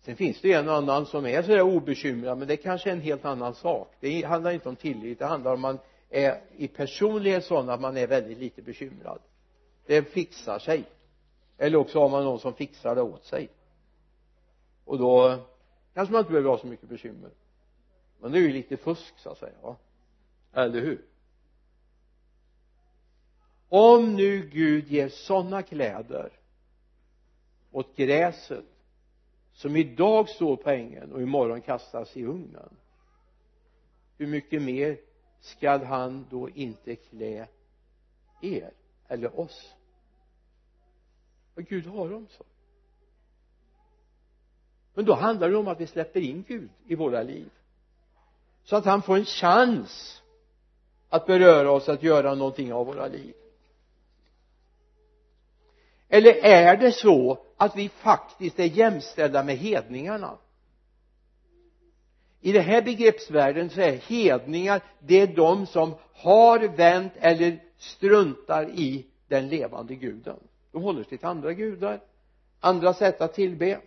[0.00, 2.90] Sen finns det ju en och annan som är sådär obekymrad men det är kanske
[2.90, 3.94] är en helt annan sak.
[4.00, 5.78] Det handlar inte om tillit det handlar om att man
[6.10, 9.20] är i personlighet sån att man är väldigt lite bekymrad.
[9.86, 10.84] Det fixar sig.
[11.58, 13.48] Eller också har man någon som fixar det åt sig.
[14.84, 15.38] Och då
[15.94, 17.30] kanske man inte behöver ha så mycket bekymmer.
[18.20, 19.76] Men det är ju lite fusk så att säga va?
[20.52, 21.09] Eller hur?
[23.72, 26.32] Om nu Gud ger sådana kläder
[27.70, 28.64] åt gräset
[29.52, 32.76] som idag står på ängen och imorgon kastas i ugnen
[34.18, 34.98] hur mycket mer
[35.40, 37.48] skall han då inte klä
[38.42, 38.72] er
[39.08, 39.74] eller oss?
[41.54, 42.48] Och Gud har omsorg
[44.94, 47.50] men då handlar det om att vi släpper in Gud i våra liv.
[48.64, 50.22] Så att han får en chans
[51.08, 53.34] att beröra oss att göra någonting av våra liv
[56.10, 60.38] eller är det så att vi faktiskt är jämställda med hedningarna?
[62.40, 68.68] I den här begreppsvärlden så är hedningar det är de som har vänt eller struntar
[68.70, 70.36] i den levande guden.
[70.72, 72.00] De håller sig till andra gudar
[72.60, 73.80] andra sätt att tillbe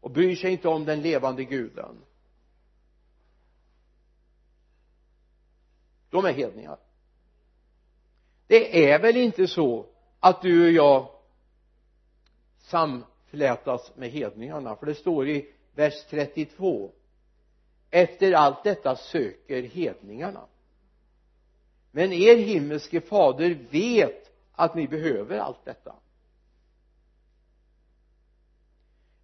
[0.00, 1.96] och bryr sig inte om den levande guden.
[6.10, 6.78] De är hedningar.
[8.46, 9.86] Det är väl inte så
[10.20, 11.19] att du och jag
[12.70, 14.76] samflätas med hedningarna.
[14.76, 16.92] För det står i vers 32
[17.90, 20.46] efter allt detta söker hedningarna.
[21.90, 25.94] Men er himmelske fader vet att ni behöver allt detta.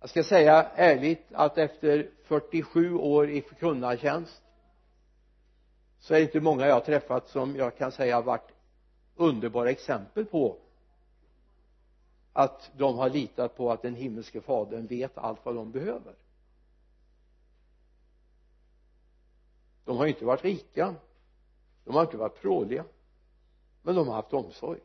[0.00, 4.42] Jag ska säga ärligt att efter 47 år i förkunnartjänst
[5.98, 8.52] så är det inte många jag har träffat som jag kan säga har varit
[9.16, 10.56] underbara exempel på
[12.36, 16.14] att de har litat på att den himmelske fadern vet allt vad de behöver.
[19.84, 20.94] De har inte varit rika.
[21.84, 22.84] De har inte varit pråliga.
[23.82, 24.80] Men de har haft omsorg.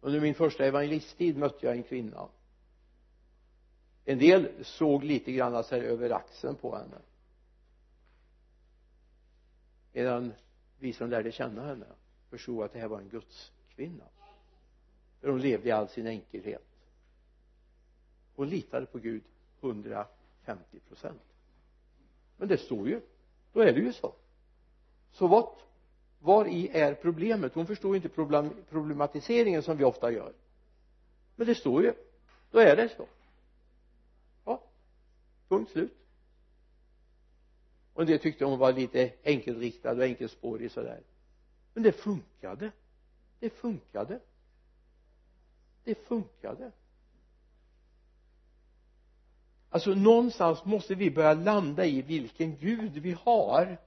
[0.00, 2.28] Under min första evangelisttid mötte jag en kvinna.
[4.04, 6.98] En del såg lite grann så här över axeln på henne.
[9.92, 10.32] Medan
[10.78, 11.86] vi som lärde känna henne
[12.30, 14.04] förstod att det här var en Guds kvinna.
[15.20, 16.64] För hon levde i all sin enkelhet.
[18.34, 19.22] Hon litade på Gud
[19.60, 21.22] 150 procent.
[22.36, 23.00] Men det står ju
[23.52, 24.14] då är det ju så.
[25.12, 25.48] Så vad
[26.20, 27.54] var i är problemet?
[27.54, 28.08] Hon förstod inte
[28.70, 30.32] problematiseringen som vi ofta gör.
[31.36, 31.92] Men det står ju
[32.50, 33.06] då är det så.
[34.44, 34.62] Ja
[35.48, 35.94] punkt slut.
[37.94, 41.02] Och det tyckte hon var lite enkelriktad och enkelspårig sådär.
[41.74, 42.70] Men det funkade
[43.40, 44.20] det funkade.
[45.84, 46.72] Det funkade.
[49.70, 53.78] Alltså någonstans måste vi börja landa i vilken Gud vi har.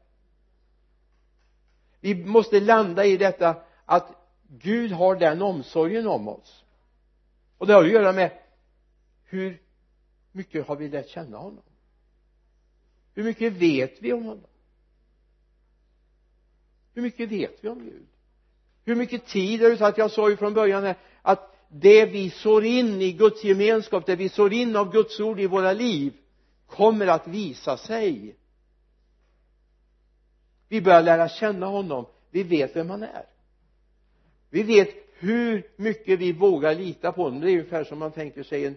[1.99, 4.15] Vi måste landa i detta att
[4.47, 6.63] Gud har den omsorgen om oss.
[7.57, 8.39] Och det har att göra med
[9.23, 9.61] hur
[10.31, 11.63] mycket har vi lärt känna honom?
[13.13, 14.49] Hur mycket vet vi om honom?
[16.93, 18.07] Hur mycket vet vi om Gud?
[18.85, 22.05] Hur mycket tid är det så att jag sa ju från början här att det
[22.05, 25.73] vi sår in i Guds gemenskap det vi sår in av Guds ord i våra
[25.73, 26.13] liv
[26.67, 28.35] kommer att visa sig.
[30.67, 32.05] Vi börjar lära känna honom.
[32.31, 33.25] Vi vet vem han är.
[34.49, 37.41] Vi vet hur mycket vi vågar lita på honom.
[37.41, 38.75] Det är ungefär som man tänker sig en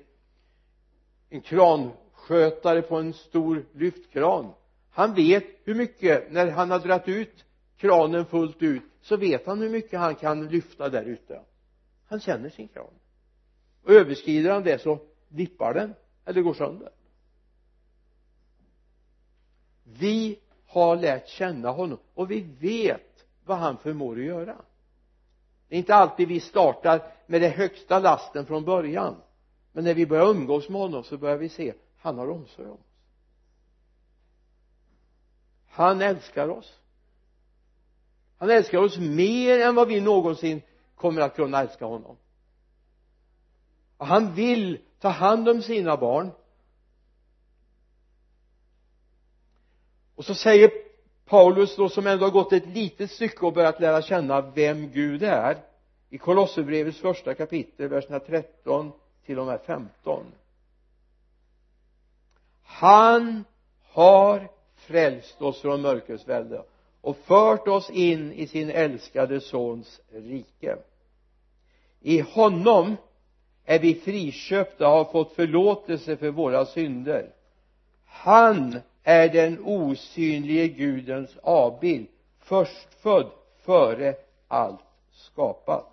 [1.35, 4.53] en kranskötare på en stor lyftkran.
[4.91, 7.45] Han vet hur mycket när han har dragit ut
[7.85, 11.41] kranen fullt ut så vet han hur mycket han kan lyfta där ute.
[12.07, 12.95] Han känner sin kran.
[13.83, 15.95] Och överskrider han det så dippar den
[16.25, 16.91] eller går sönder.
[19.85, 24.57] Vi har lärt känna honom och vi vet vad han förmår att göra.
[25.69, 29.17] Det är inte alltid vi startar med den högsta lasten från början
[29.73, 32.75] men när vi börjar umgås med honom så börjar vi se han har omsorg om
[32.75, 32.81] oss.
[35.67, 36.81] Han älskar oss
[38.39, 40.63] han älskar oss mer än vad vi någonsin
[40.95, 42.17] kommer att kunna älska honom.
[43.97, 46.31] Och han vill ta hand om sina barn.
[50.15, 50.71] Och så säger
[51.25, 55.23] Paulus då som ändå har gått ett litet stycke och börjat lära känna vem Gud
[55.23, 55.59] är
[56.11, 58.93] i Kolosserbrevets första kapitel verserna 13
[59.27, 60.25] till och med 15
[62.75, 63.45] han
[63.83, 66.65] har frälst oss från mörkrets välde
[67.05, 70.77] och fört oss in i sin älskade sons rike.
[72.01, 72.97] I honom
[73.65, 77.31] är vi friköpta och har fått förlåtelse för våra synder.
[78.05, 82.07] Han är den osynlige gudens avbild
[82.39, 83.31] förstfödd
[83.63, 84.15] före
[84.49, 84.81] allt
[85.13, 85.91] skapat.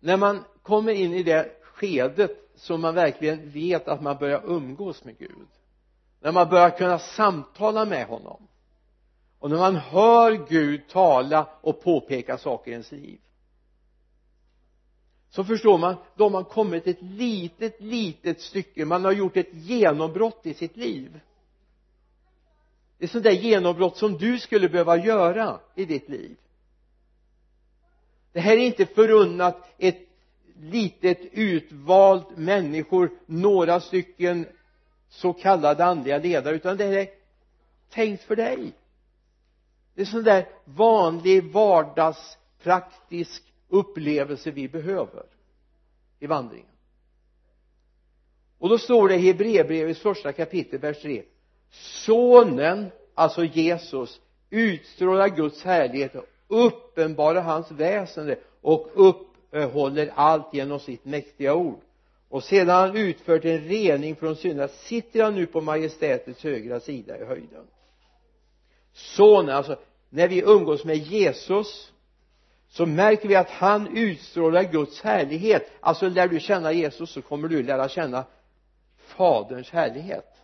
[0.00, 5.04] När man kommer in i det skedet så man verkligen vet att man börjar umgås
[5.04, 5.48] med Gud.
[6.20, 8.48] När man börjar kunna samtala med honom.
[9.38, 13.20] Och när man hör Gud tala och påpeka saker i ens liv.
[15.30, 18.84] Så förstår man då har man kommit ett litet litet stycke.
[18.84, 21.20] Man har gjort ett genombrott i sitt liv.
[22.98, 26.36] Det är sånt där genombrott som du skulle behöva göra i ditt liv.
[28.32, 30.13] Det här är inte förunnat ett
[30.70, 34.46] litet utvalt människor några stycken
[35.08, 37.08] så kallade andliga ledare utan det är
[37.90, 38.72] tänkt för dig.
[39.94, 45.26] Det är sån där vanlig vardagspraktisk upplevelse vi behöver
[46.18, 46.66] i vandringen.
[48.58, 51.22] Och då står det i Hebreerbrevets första kapitel vers 3
[51.70, 56.26] sonen alltså Jesus utstrålar Guds härlighet och
[56.66, 58.90] uppenbarar hans väsende och
[59.62, 61.80] håller allt genom sitt mäktiga ord.
[62.28, 67.18] Och sedan han utfört en rening från synderna sitter han nu på majestätets högra sida
[67.18, 67.64] i höjden.
[68.92, 69.76] Sonen alltså
[70.08, 71.92] när vi umgås med Jesus
[72.68, 75.70] så märker vi att han utstrålar Guds härlighet.
[75.80, 78.24] Alltså lär du känna Jesus så kommer du lära känna
[78.96, 80.34] faderns härlighet.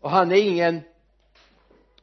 [0.00, 0.80] Och han är ingen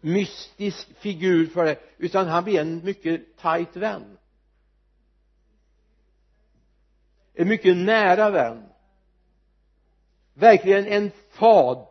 [0.02, 4.18] mystisk figur för det utan han blir en mycket tajt vän.
[7.34, 8.64] En mycket nära vän.
[10.34, 11.88] Verkligen en fad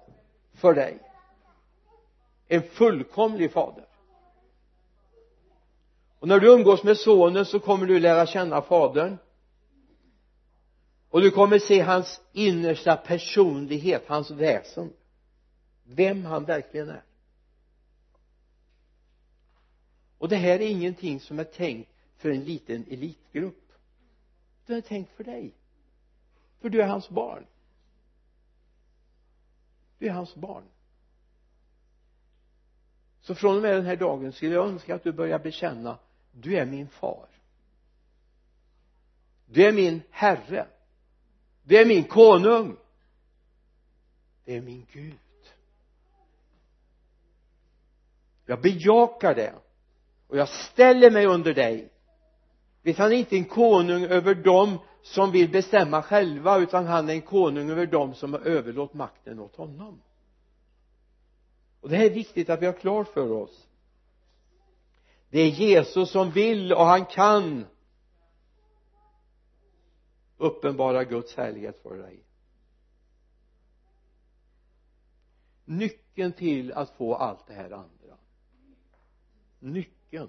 [0.55, 0.99] för dig.
[2.49, 3.85] En fullkomlig fader.
[6.19, 9.19] Och när du umgås med sonen så kommer du lära känna fadern.
[11.11, 14.93] Och du kommer se hans innersta personlighet, hans väsen.
[15.85, 17.03] Vem han verkligen är.
[20.19, 23.70] Och det här är ingenting som är tänkt för en liten elitgrupp
[24.71, 25.55] det är tänkt för dig.
[26.61, 27.47] För du är hans barn.
[29.99, 30.65] Du är hans barn.
[33.21, 35.99] Så från och med den här dagen skulle jag önska att du börjar bekänna
[36.33, 37.29] du är min far.
[39.47, 40.67] Du är min herre.
[41.63, 42.77] Du är min konung.
[44.45, 45.19] Det är min Gud.
[48.47, 49.55] Jag bejakar det.
[50.27, 51.93] Och jag ställer mig under dig
[52.83, 57.15] vet han är inte en konung över dem som vill bestämma själva utan han är
[57.15, 60.03] en konung över dem som har överlåtit makten åt honom.
[61.81, 63.67] Och det här är viktigt att vi har klart för oss.
[65.31, 67.67] Det är Jesus som vill och han kan
[70.37, 72.25] uppenbara Guds härlighet för dig.
[75.65, 78.17] Nyckeln till att få allt det här andra.
[79.59, 80.29] Nyckeln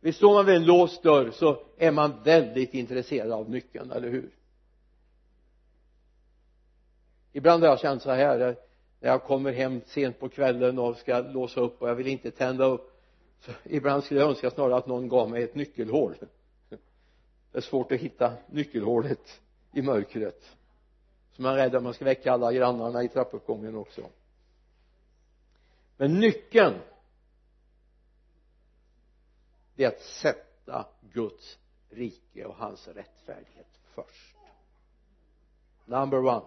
[0.00, 4.08] visst står man vid en låst dörr så är man väldigt intresserad av nyckeln, eller
[4.08, 4.30] hur?
[7.32, 8.56] Ibland har jag känt så här
[9.00, 12.30] när jag kommer hem sent på kvällen och ska låsa upp och jag vill inte
[12.30, 12.92] tända upp
[13.40, 16.14] så ibland skulle jag önska snarare att någon gav mig ett nyckelhål.
[17.52, 19.40] Det är svårt att hitta nyckelhålet
[19.72, 20.56] i mörkret.
[21.32, 24.02] Så man är rädd att man ska väcka alla grannarna i trappuppgången också.
[25.96, 26.74] Men nyckeln
[29.76, 31.58] det är att sätta Guds
[31.90, 34.36] rike och hans rättfärdighet först.
[35.84, 36.46] Number one.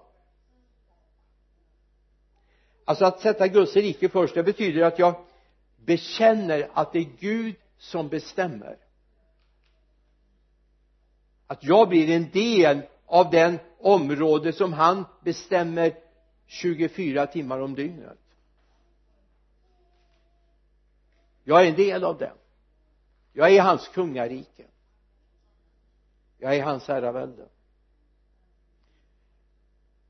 [2.85, 5.15] Alltså att sätta Guds rike först det betyder att jag
[5.77, 8.77] bekänner att det är Gud som bestämmer.
[11.47, 15.95] Att jag blir en del av den område som han bestämmer
[16.45, 18.19] 24 timmar om dygnet.
[21.43, 22.35] Jag är en del av den
[23.39, 24.65] jag är i hans kungarike.
[26.37, 27.47] Jag är i hans herravälde.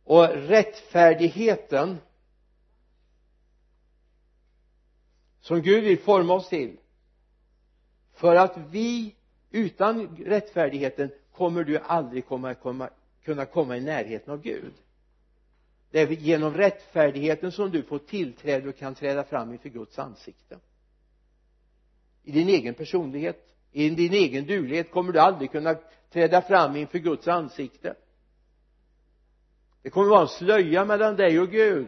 [0.03, 1.97] Och rättfärdigheten
[5.39, 6.77] som Gud vill forma oss till
[8.13, 9.15] för att vi
[9.51, 12.89] utan rättfärdigheten kommer du aldrig komma, komma,
[13.23, 14.73] kunna komma i närheten av Gud.
[15.91, 20.59] Det är genom rättfärdigheten som du får tillträde och kan träda fram inför Guds ansikte
[22.24, 25.76] i din egen personlighet i din egen duglighet kommer du aldrig kunna
[26.11, 27.95] träda fram inför Guds ansikte.
[29.82, 31.88] Det kommer vara en slöja mellan dig och Gud.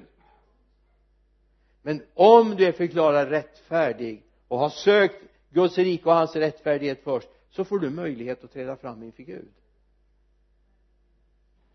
[1.81, 7.27] Men om du är förklarad rättfärdig och har sökt Guds rike och hans rättfärdighet först
[7.49, 9.51] så får du möjlighet att träda fram inför Gud.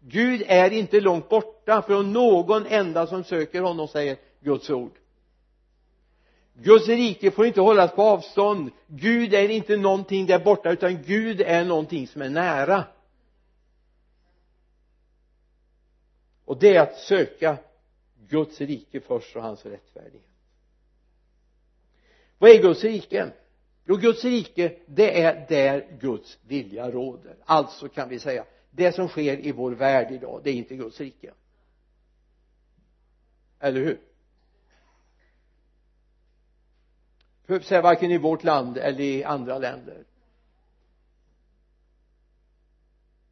[0.01, 4.93] Gud är inte långt borta från någon enda som söker honom säger Guds ord.
[6.59, 8.71] Guds rike får inte hållas på avstånd.
[8.87, 12.85] Gud är inte någonting där borta utan Gud är någonting som är nära.
[16.45, 17.59] Och det är att söka
[18.29, 20.23] Guds rike först och hans rättfärdighet.
[22.39, 23.33] Vad är Guds rike?
[23.85, 27.37] Jo Guds rike det är där Guds vilja råder.
[27.45, 31.01] Alltså kan vi säga det som sker i vår värld idag det är inte Guds
[31.01, 31.33] rike.
[33.61, 34.01] Eller hur?
[37.47, 40.05] För säga varken i vårt land eller i andra länder.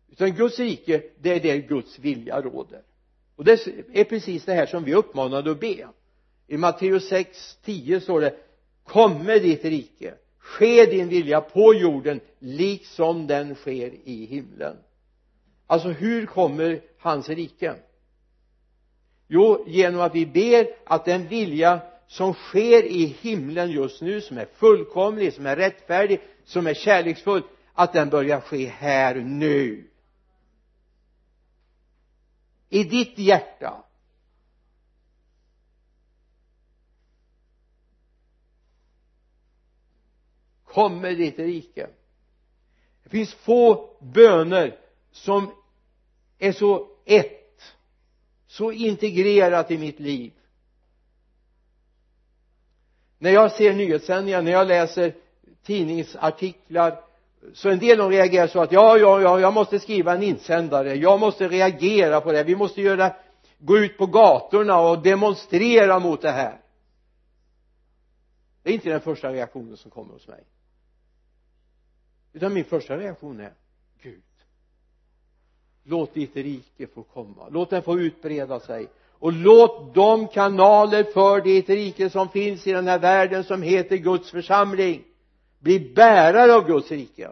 [0.08, 2.82] Utan Guds rike det är där Guds vilja råder.
[3.36, 5.88] Och det är precis det här som vi är uppmanade att be.
[6.46, 8.36] I Matteus 6, 10 står det
[8.84, 10.14] komme ditt rike.
[10.38, 14.76] Ske din vilja på jorden liksom den sker i himlen.
[15.66, 17.74] Alltså hur kommer hans rike?
[19.28, 24.38] Jo genom att vi ber att den vilja som sker i himlen just nu som
[24.38, 27.42] är fullkomlig, som är rättfärdig, som är kärleksfull
[27.72, 29.90] att den börjar ske här nu.
[32.68, 33.84] I ditt hjärta.
[40.64, 41.88] Kommer ditt rike.
[43.02, 44.78] Det finns få böner
[45.10, 45.50] som
[46.38, 47.44] är så ett
[48.46, 50.32] så integrerat i mitt liv
[53.24, 55.14] när jag ser nyhetssändningar, när jag läser
[55.62, 57.00] tidningsartiklar
[57.54, 60.94] så en del de reagerar så att ja, ja, ja, jag måste skriva en insändare,
[60.94, 63.16] jag måste reagera på det, vi måste göra
[63.58, 66.60] gå ut på gatorna och demonstrera mot det här.
[68.62, 70.44] Det är inte den första reaktionen som kommer hos mig.
[72.32, 73.52] Utan min första reaktion är
[74.02, 74.22] Gud
[75.82, 77.48] låt ditt rike få komma.
[77.50, 78.88] Låt den få utbreda sig
[79.24, 83.96] och låt de kanaler för ditt rike som finns i den här världen som heter
[83.96, 85.04] Guds församling
[85.58, 87.30] bli bärare av Guds rike.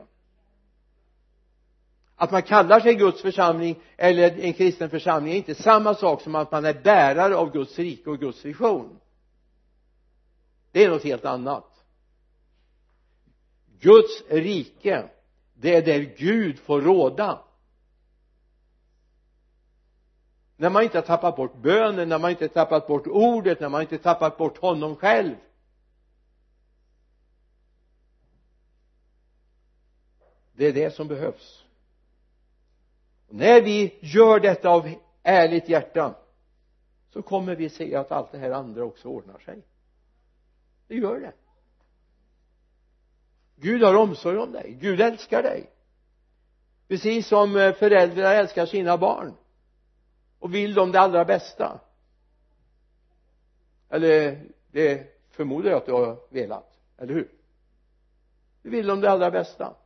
[2.17, 6.35] Att man kallar sig Guds församling eller en kristen församling är inte samma sak som
[6.35, 9.01] att man är bärare av Guds rike och Guds vision.
[10.71, 11.85] Det är något helt annat.
[13.81, 15.05] Guds rike
[15.55, 17.39] det är där Gud får råda.
[20.63, 23.69] När man inte har tappat bort bönen, när man inte har tappat bort ordet, när
[23.69, 25.35] man inte har tappat bort honom själv.
[30.53, 31.65] Det är det som behövs.
[33.29, 36.15] Och när vi gör detta av ärligt hjärta
[37.11, 39.63] så kommer vi se att allt det här andra också ordnar sig.
[40.89, 41.33] Det gör det.
[43.57, 44.79] Gud har omsorg om dig.
[44.81, 45.71] Gud älskar dig.
[46.89, 49.35] Precis som eh, föräldrar älskar sina barn
[50.43, 51.81] och vill dem det allra bästa?
[53.89, 57.31] Eller det förmodar jag att du har velat eller hur?
[58.63, 59.77] Du vill dem det allra bästa?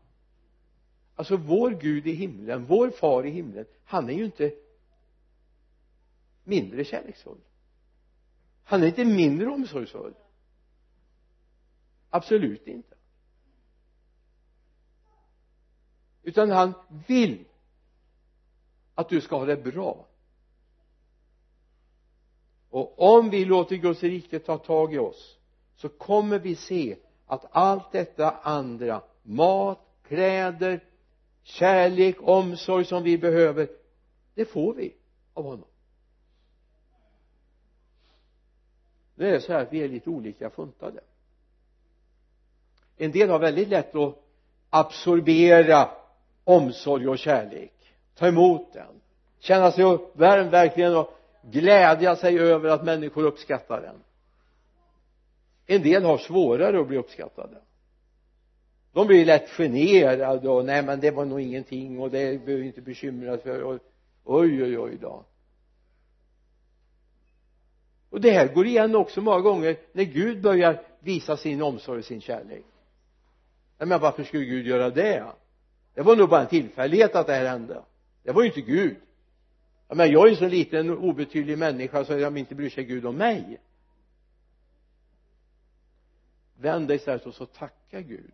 [1.15, 4.55] Alltså vår Gud i himlen, vår far i himlen han är ju inte
[6.45, 7.41] mindre kärleksfull.
[8.65, 10.15] Han är inte mindre omsorgsfull.
[12.11, 12.95] Absolut inte.
[16.23, 16.73] Utan han
[17.07, 17.45] vill
[18.95, 20.07] att du ska ha det bra
[22.77, 25.39] och om vi låter Guds rike ta tag i oss
[25.77, 26.97] så kommer vi se
[27.27, 30.85] att allt detta andra mat, kläder,
[31.43, 33.69] kärlek, omsorg som vi behöver
[34.35, 34.95] det får vi
[35.35, 35.69] av honom.
[39.15, 41.01] Nu är det så här att vi är lite olika funtade.
[42.97, 44.19] En del har väldigt lätt att
[44.71, 45.91] absorbera
[46.45, 47.73] omsorg och kärlek
[48.15, 49.01] ta emot den
[49.39, 51.16] känna sig uppvärmd verkligen och
[51.51, 53.97] glädja sig över att människor uppskattar den
[55.67, 57.59] en del har svårare att bli uppskattade.
[58.93, 62.67] De blir lätt generade och nej men det var nog ingenting och det behöver vi
[62.67, 63.63] inte bekymra oss för.
[63.63, 63.79] Och
[64.25, 65.25] oj oj oj då.
[68.11, 72.05] Och det här går igen också många gånger när Gud börjar visa sin omsorg och
[72.05, 72.65] sin kärlek.
[73.79, 75.27] Nej men varför skulle Gud göra det?
[75.95, 77.83] Det var nog bara en tillfällighet att det här hände.
[78.23, 78.97] Det var ju inte Gud
[79.89, 83.17] men jag är en så liten obetydlig människa så jag inte bryr sig Gud om
[83.17, 83.61] mig.
[86.57, 88.33] Vänd dig istället och så tacka Gud.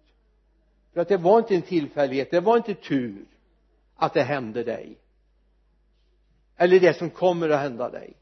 [0.93, 3.25] För att det var inte en tillfällighet det var inte tur
[3.97, 4.99] att det hände dig.
[6.57, 8.17] Eller det som kommer att hända dig.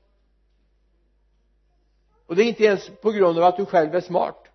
[2.26, 4.48] Och det är inte ens på grund av att du själv är smart.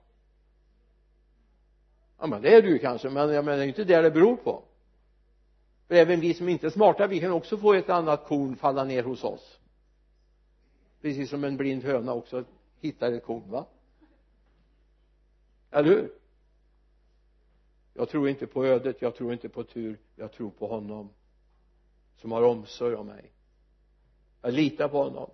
[2.20, 4.36] Ja men det är du kanske men jag menar det är inte det det beror
[4.36, 4.64] på
[5.88, 8.84] för även vi som inte är smarta vi kan också få ett annat korn falla
[8.84, 9.60] ner hos oss.
[11.02, 12.44] Precis som en blind höna också
[12.80, 13.66] hittar ett korn va?
[15.72, 16.12] Eller hur?
[17.94, 21.10] Jag tror inte på ödet jag tror inte på tur jag tror på honom
[22.16, 23.32] som har omsorg om mig.
[24.42, 25.30] Jag litar på honom.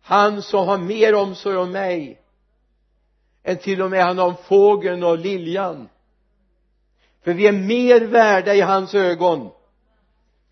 [0.00, 2.22] Han som har mer omsorg om mig
[3.42, 5.88] än till och med han om fågeln och liljan.
[7.20, 9.50] För vi är mer värda i hans ögon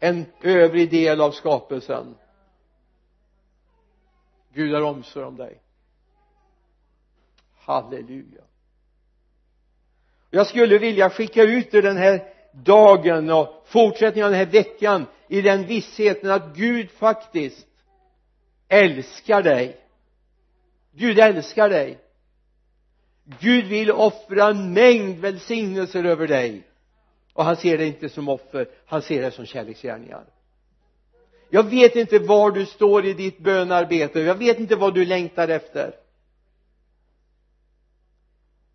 [0.05, 2.14] en övrig del av skapelsen.
[4.55, 5.61] Gud har omsorg om dig.
[7.57, 8.42] Halleluja.
[10.30, 15.07] Jag skulle vilja skicka ut dig den här dagen och fortsättningen av den här veckan
[15.28, 17.66] i den vissheten att Gud faktiskt
[18.68, 19.76] älskar dig.
[20.92, 21.98] Gud älskar dig.
[23.40, 26.62] Gud vill offra en mängd välsignelser över dig
[27.35, 30.26] och han ser det inte som offer han ser det som kärleksgärningar.
[31.51, 35.49] Jag vet inte var du står i ditt bönarbete jag vet inte vad du längtar
[35.49, 35.97] efter.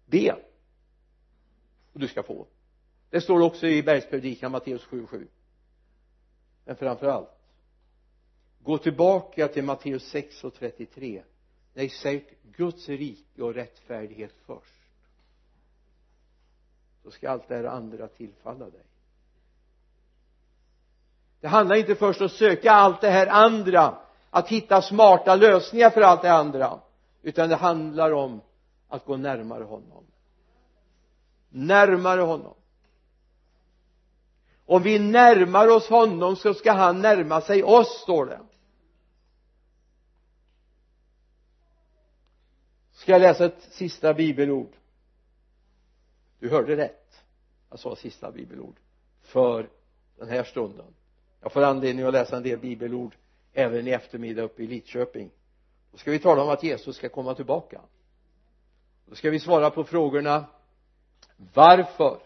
[0.05, 0.35] Be.
[1.93, 2.47] Och du ska få.
[3.09, 5.27] Det står också i bergspredikan Matteus 7.7
[6.65, 7.29] men framför allt
[8.63, 11.23] gå tillbaka till Matteus 6 och 33
[11.73, 14.78] nej säg Guds rike och rättfärdighet först
[17.09, 18.83] så ska allt det här andra tillfalla dig.
[21.39, 23.97] Det handlar inte först om att söka allt det här andra
[24.29, 26.79] att hitta smarta lösningar för allt det andra
[27.21, 28.41] utan det handlar om
[28.87, 30.05] att gå närmare honom.
[31.49, 32.53] Närmare honom.
[34.65, 38.39] Om vi närmar oss honom så ska han närma sig oss står det.
[42.91, 44.71] Ska jag läsa ett sista bibelord?
[46.39, 46.98] Du hörde rätt
[47.69, 48.75] jag sa sista bibelord.
[49.21, 49.69] För
[50.17, 50.93] den här stunden.
[51.41, 53.15] Jag får anledning att läsa en del bibelord
[53.53, 55.31] även i eftermiddag uppe i Lidköping.
[55.91, 57.81] Då ska vi tala om att Jesus ska komma tillbaka.
[59.05, 60.45] Då ska vi svara på frågorna
[61.53, 62.19] varför?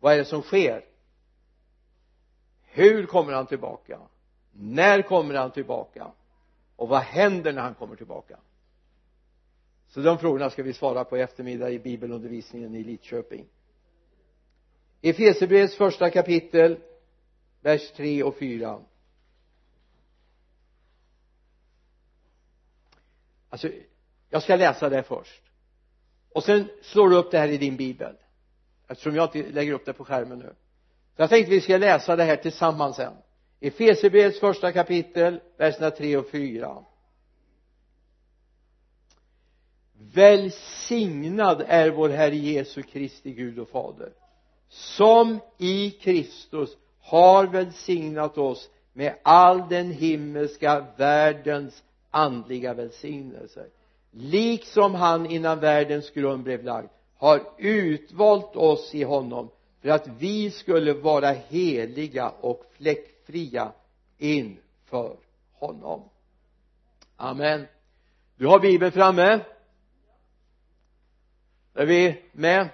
[0.00, 0.84] Vad är det som sker?
[2.62, 4.00] Hur kommer han tillbaka?
[4.52, 6.10] När kommer han tillbaka?
[6.76, 8.38] Och vad händer när han kommer tillbaka?
[9.88, 13.46] Så de frågorna ska vi svara på i eftermiddag i bibelundervisningen i Lidköping.
[15.02, 16.78] Efesierbrevets första kapitel
[17.60, 18.80] vers 3 och 4
[23.48, 23.68] alltså
[24.30, 25.42] jag ska läsa det först.
[26.32, 28.16] Och sen slår du upp det här i din bibel
[28.88, 30.54] eftersom jag inte lägger upp det på skärmen nu.
[31.16, 33.12] Så jag tänkte vi ska läsa det här tillsammans sen.
[33.60, 36.84] Efesierbrevets första kapitel verserna 3 och 4
[40.14, 44.12] välsignad är vår Herre Jesu Kristi Gud och Fader
[44.68, 53.66] som i Kristus har välsignat oss med all den himmelska världens andliga välsignelser.
[54.10, 59.50] Liksom han innan världens grund blev lagd har utvalt oss i honom
[59.82, 63.72] för att vi skulle vara heliga och fläckfria
[64.18, 65.16] inför
[65.52, 66.02] honom.
[67.16, 67.66] Amen.
[68.36, 69.40] Du har bibeln framme
[71.78, 72.68] är vi med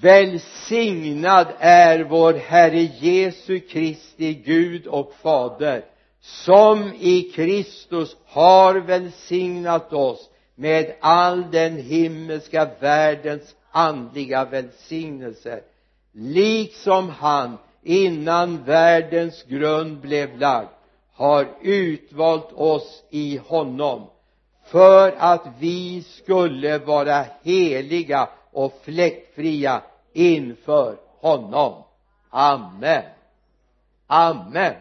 [0.00, 5.84] välsignad är vår Herre Jesu Kristi Gud och Fader
[6.20, 15.62] som i Kristus har välsignat oss med all den himmelska världens andliga välsignelser.
[16.12, 20.68] liksom han innan världens grund blev lagd
[21.12, 24.06] har utvalt oss i honom
[24.74, 31.84] för att vi skulle vara heliga och fläckfria inför honom.
[32.30, 33.02] Amen.
[34.06, 34.74] Amen.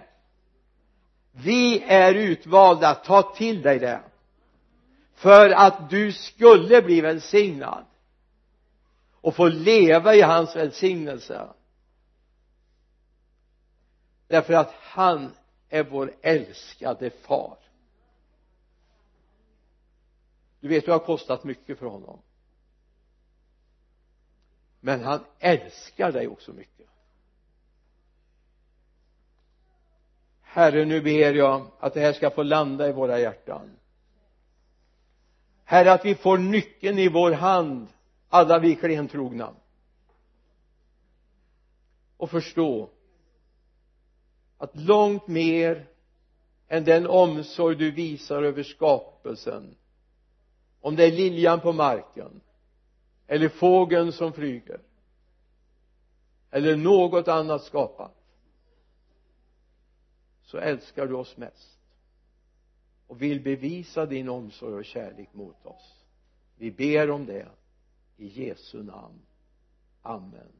[1.31, 2.95] Vi är utvalda.
[2.95, 3.99] Ta till dig det.
[5.15, 7.85] För att du skulle bli välsignad
[9.21, 11.47] och få leva i hans välsignelse.
[14.27, 15.31] Därför att han
[15.69, 17.62] är vår älskade far
[20.64, 22.22] du vet det har kostat mycket för honom.
[24.80, 26.88] Men han älskar dig också mycket.
[30.41, 33.78] Herre nu ber jag att det här ska få landa i våra hjärtan.
[35.64, 37.88] Herre att vi får nyckeln i vår hand
[38.30, 39.53] alla vi klentrogna.
[42.18, 42.89] Och förstå
[44.57, 45.88] att långt mer
[46.68, 49.76] än den omsorg du visar över skapelsen
[50.84, 52.41] om det är liljan på marken
[53.27, 54.81] eller fågeln som flyger
[56.51, 58.15] eller något annat skapat
[60.41, 61.79] så älskar du oss mest
[63.07, 66.03] och vill bevisa din omsorg och kärlek mot oss.
[66.57, 67.47] Vi ber om det
[68.17, 69.21] i Jesu namn.
[70.01, 70.51] Amen.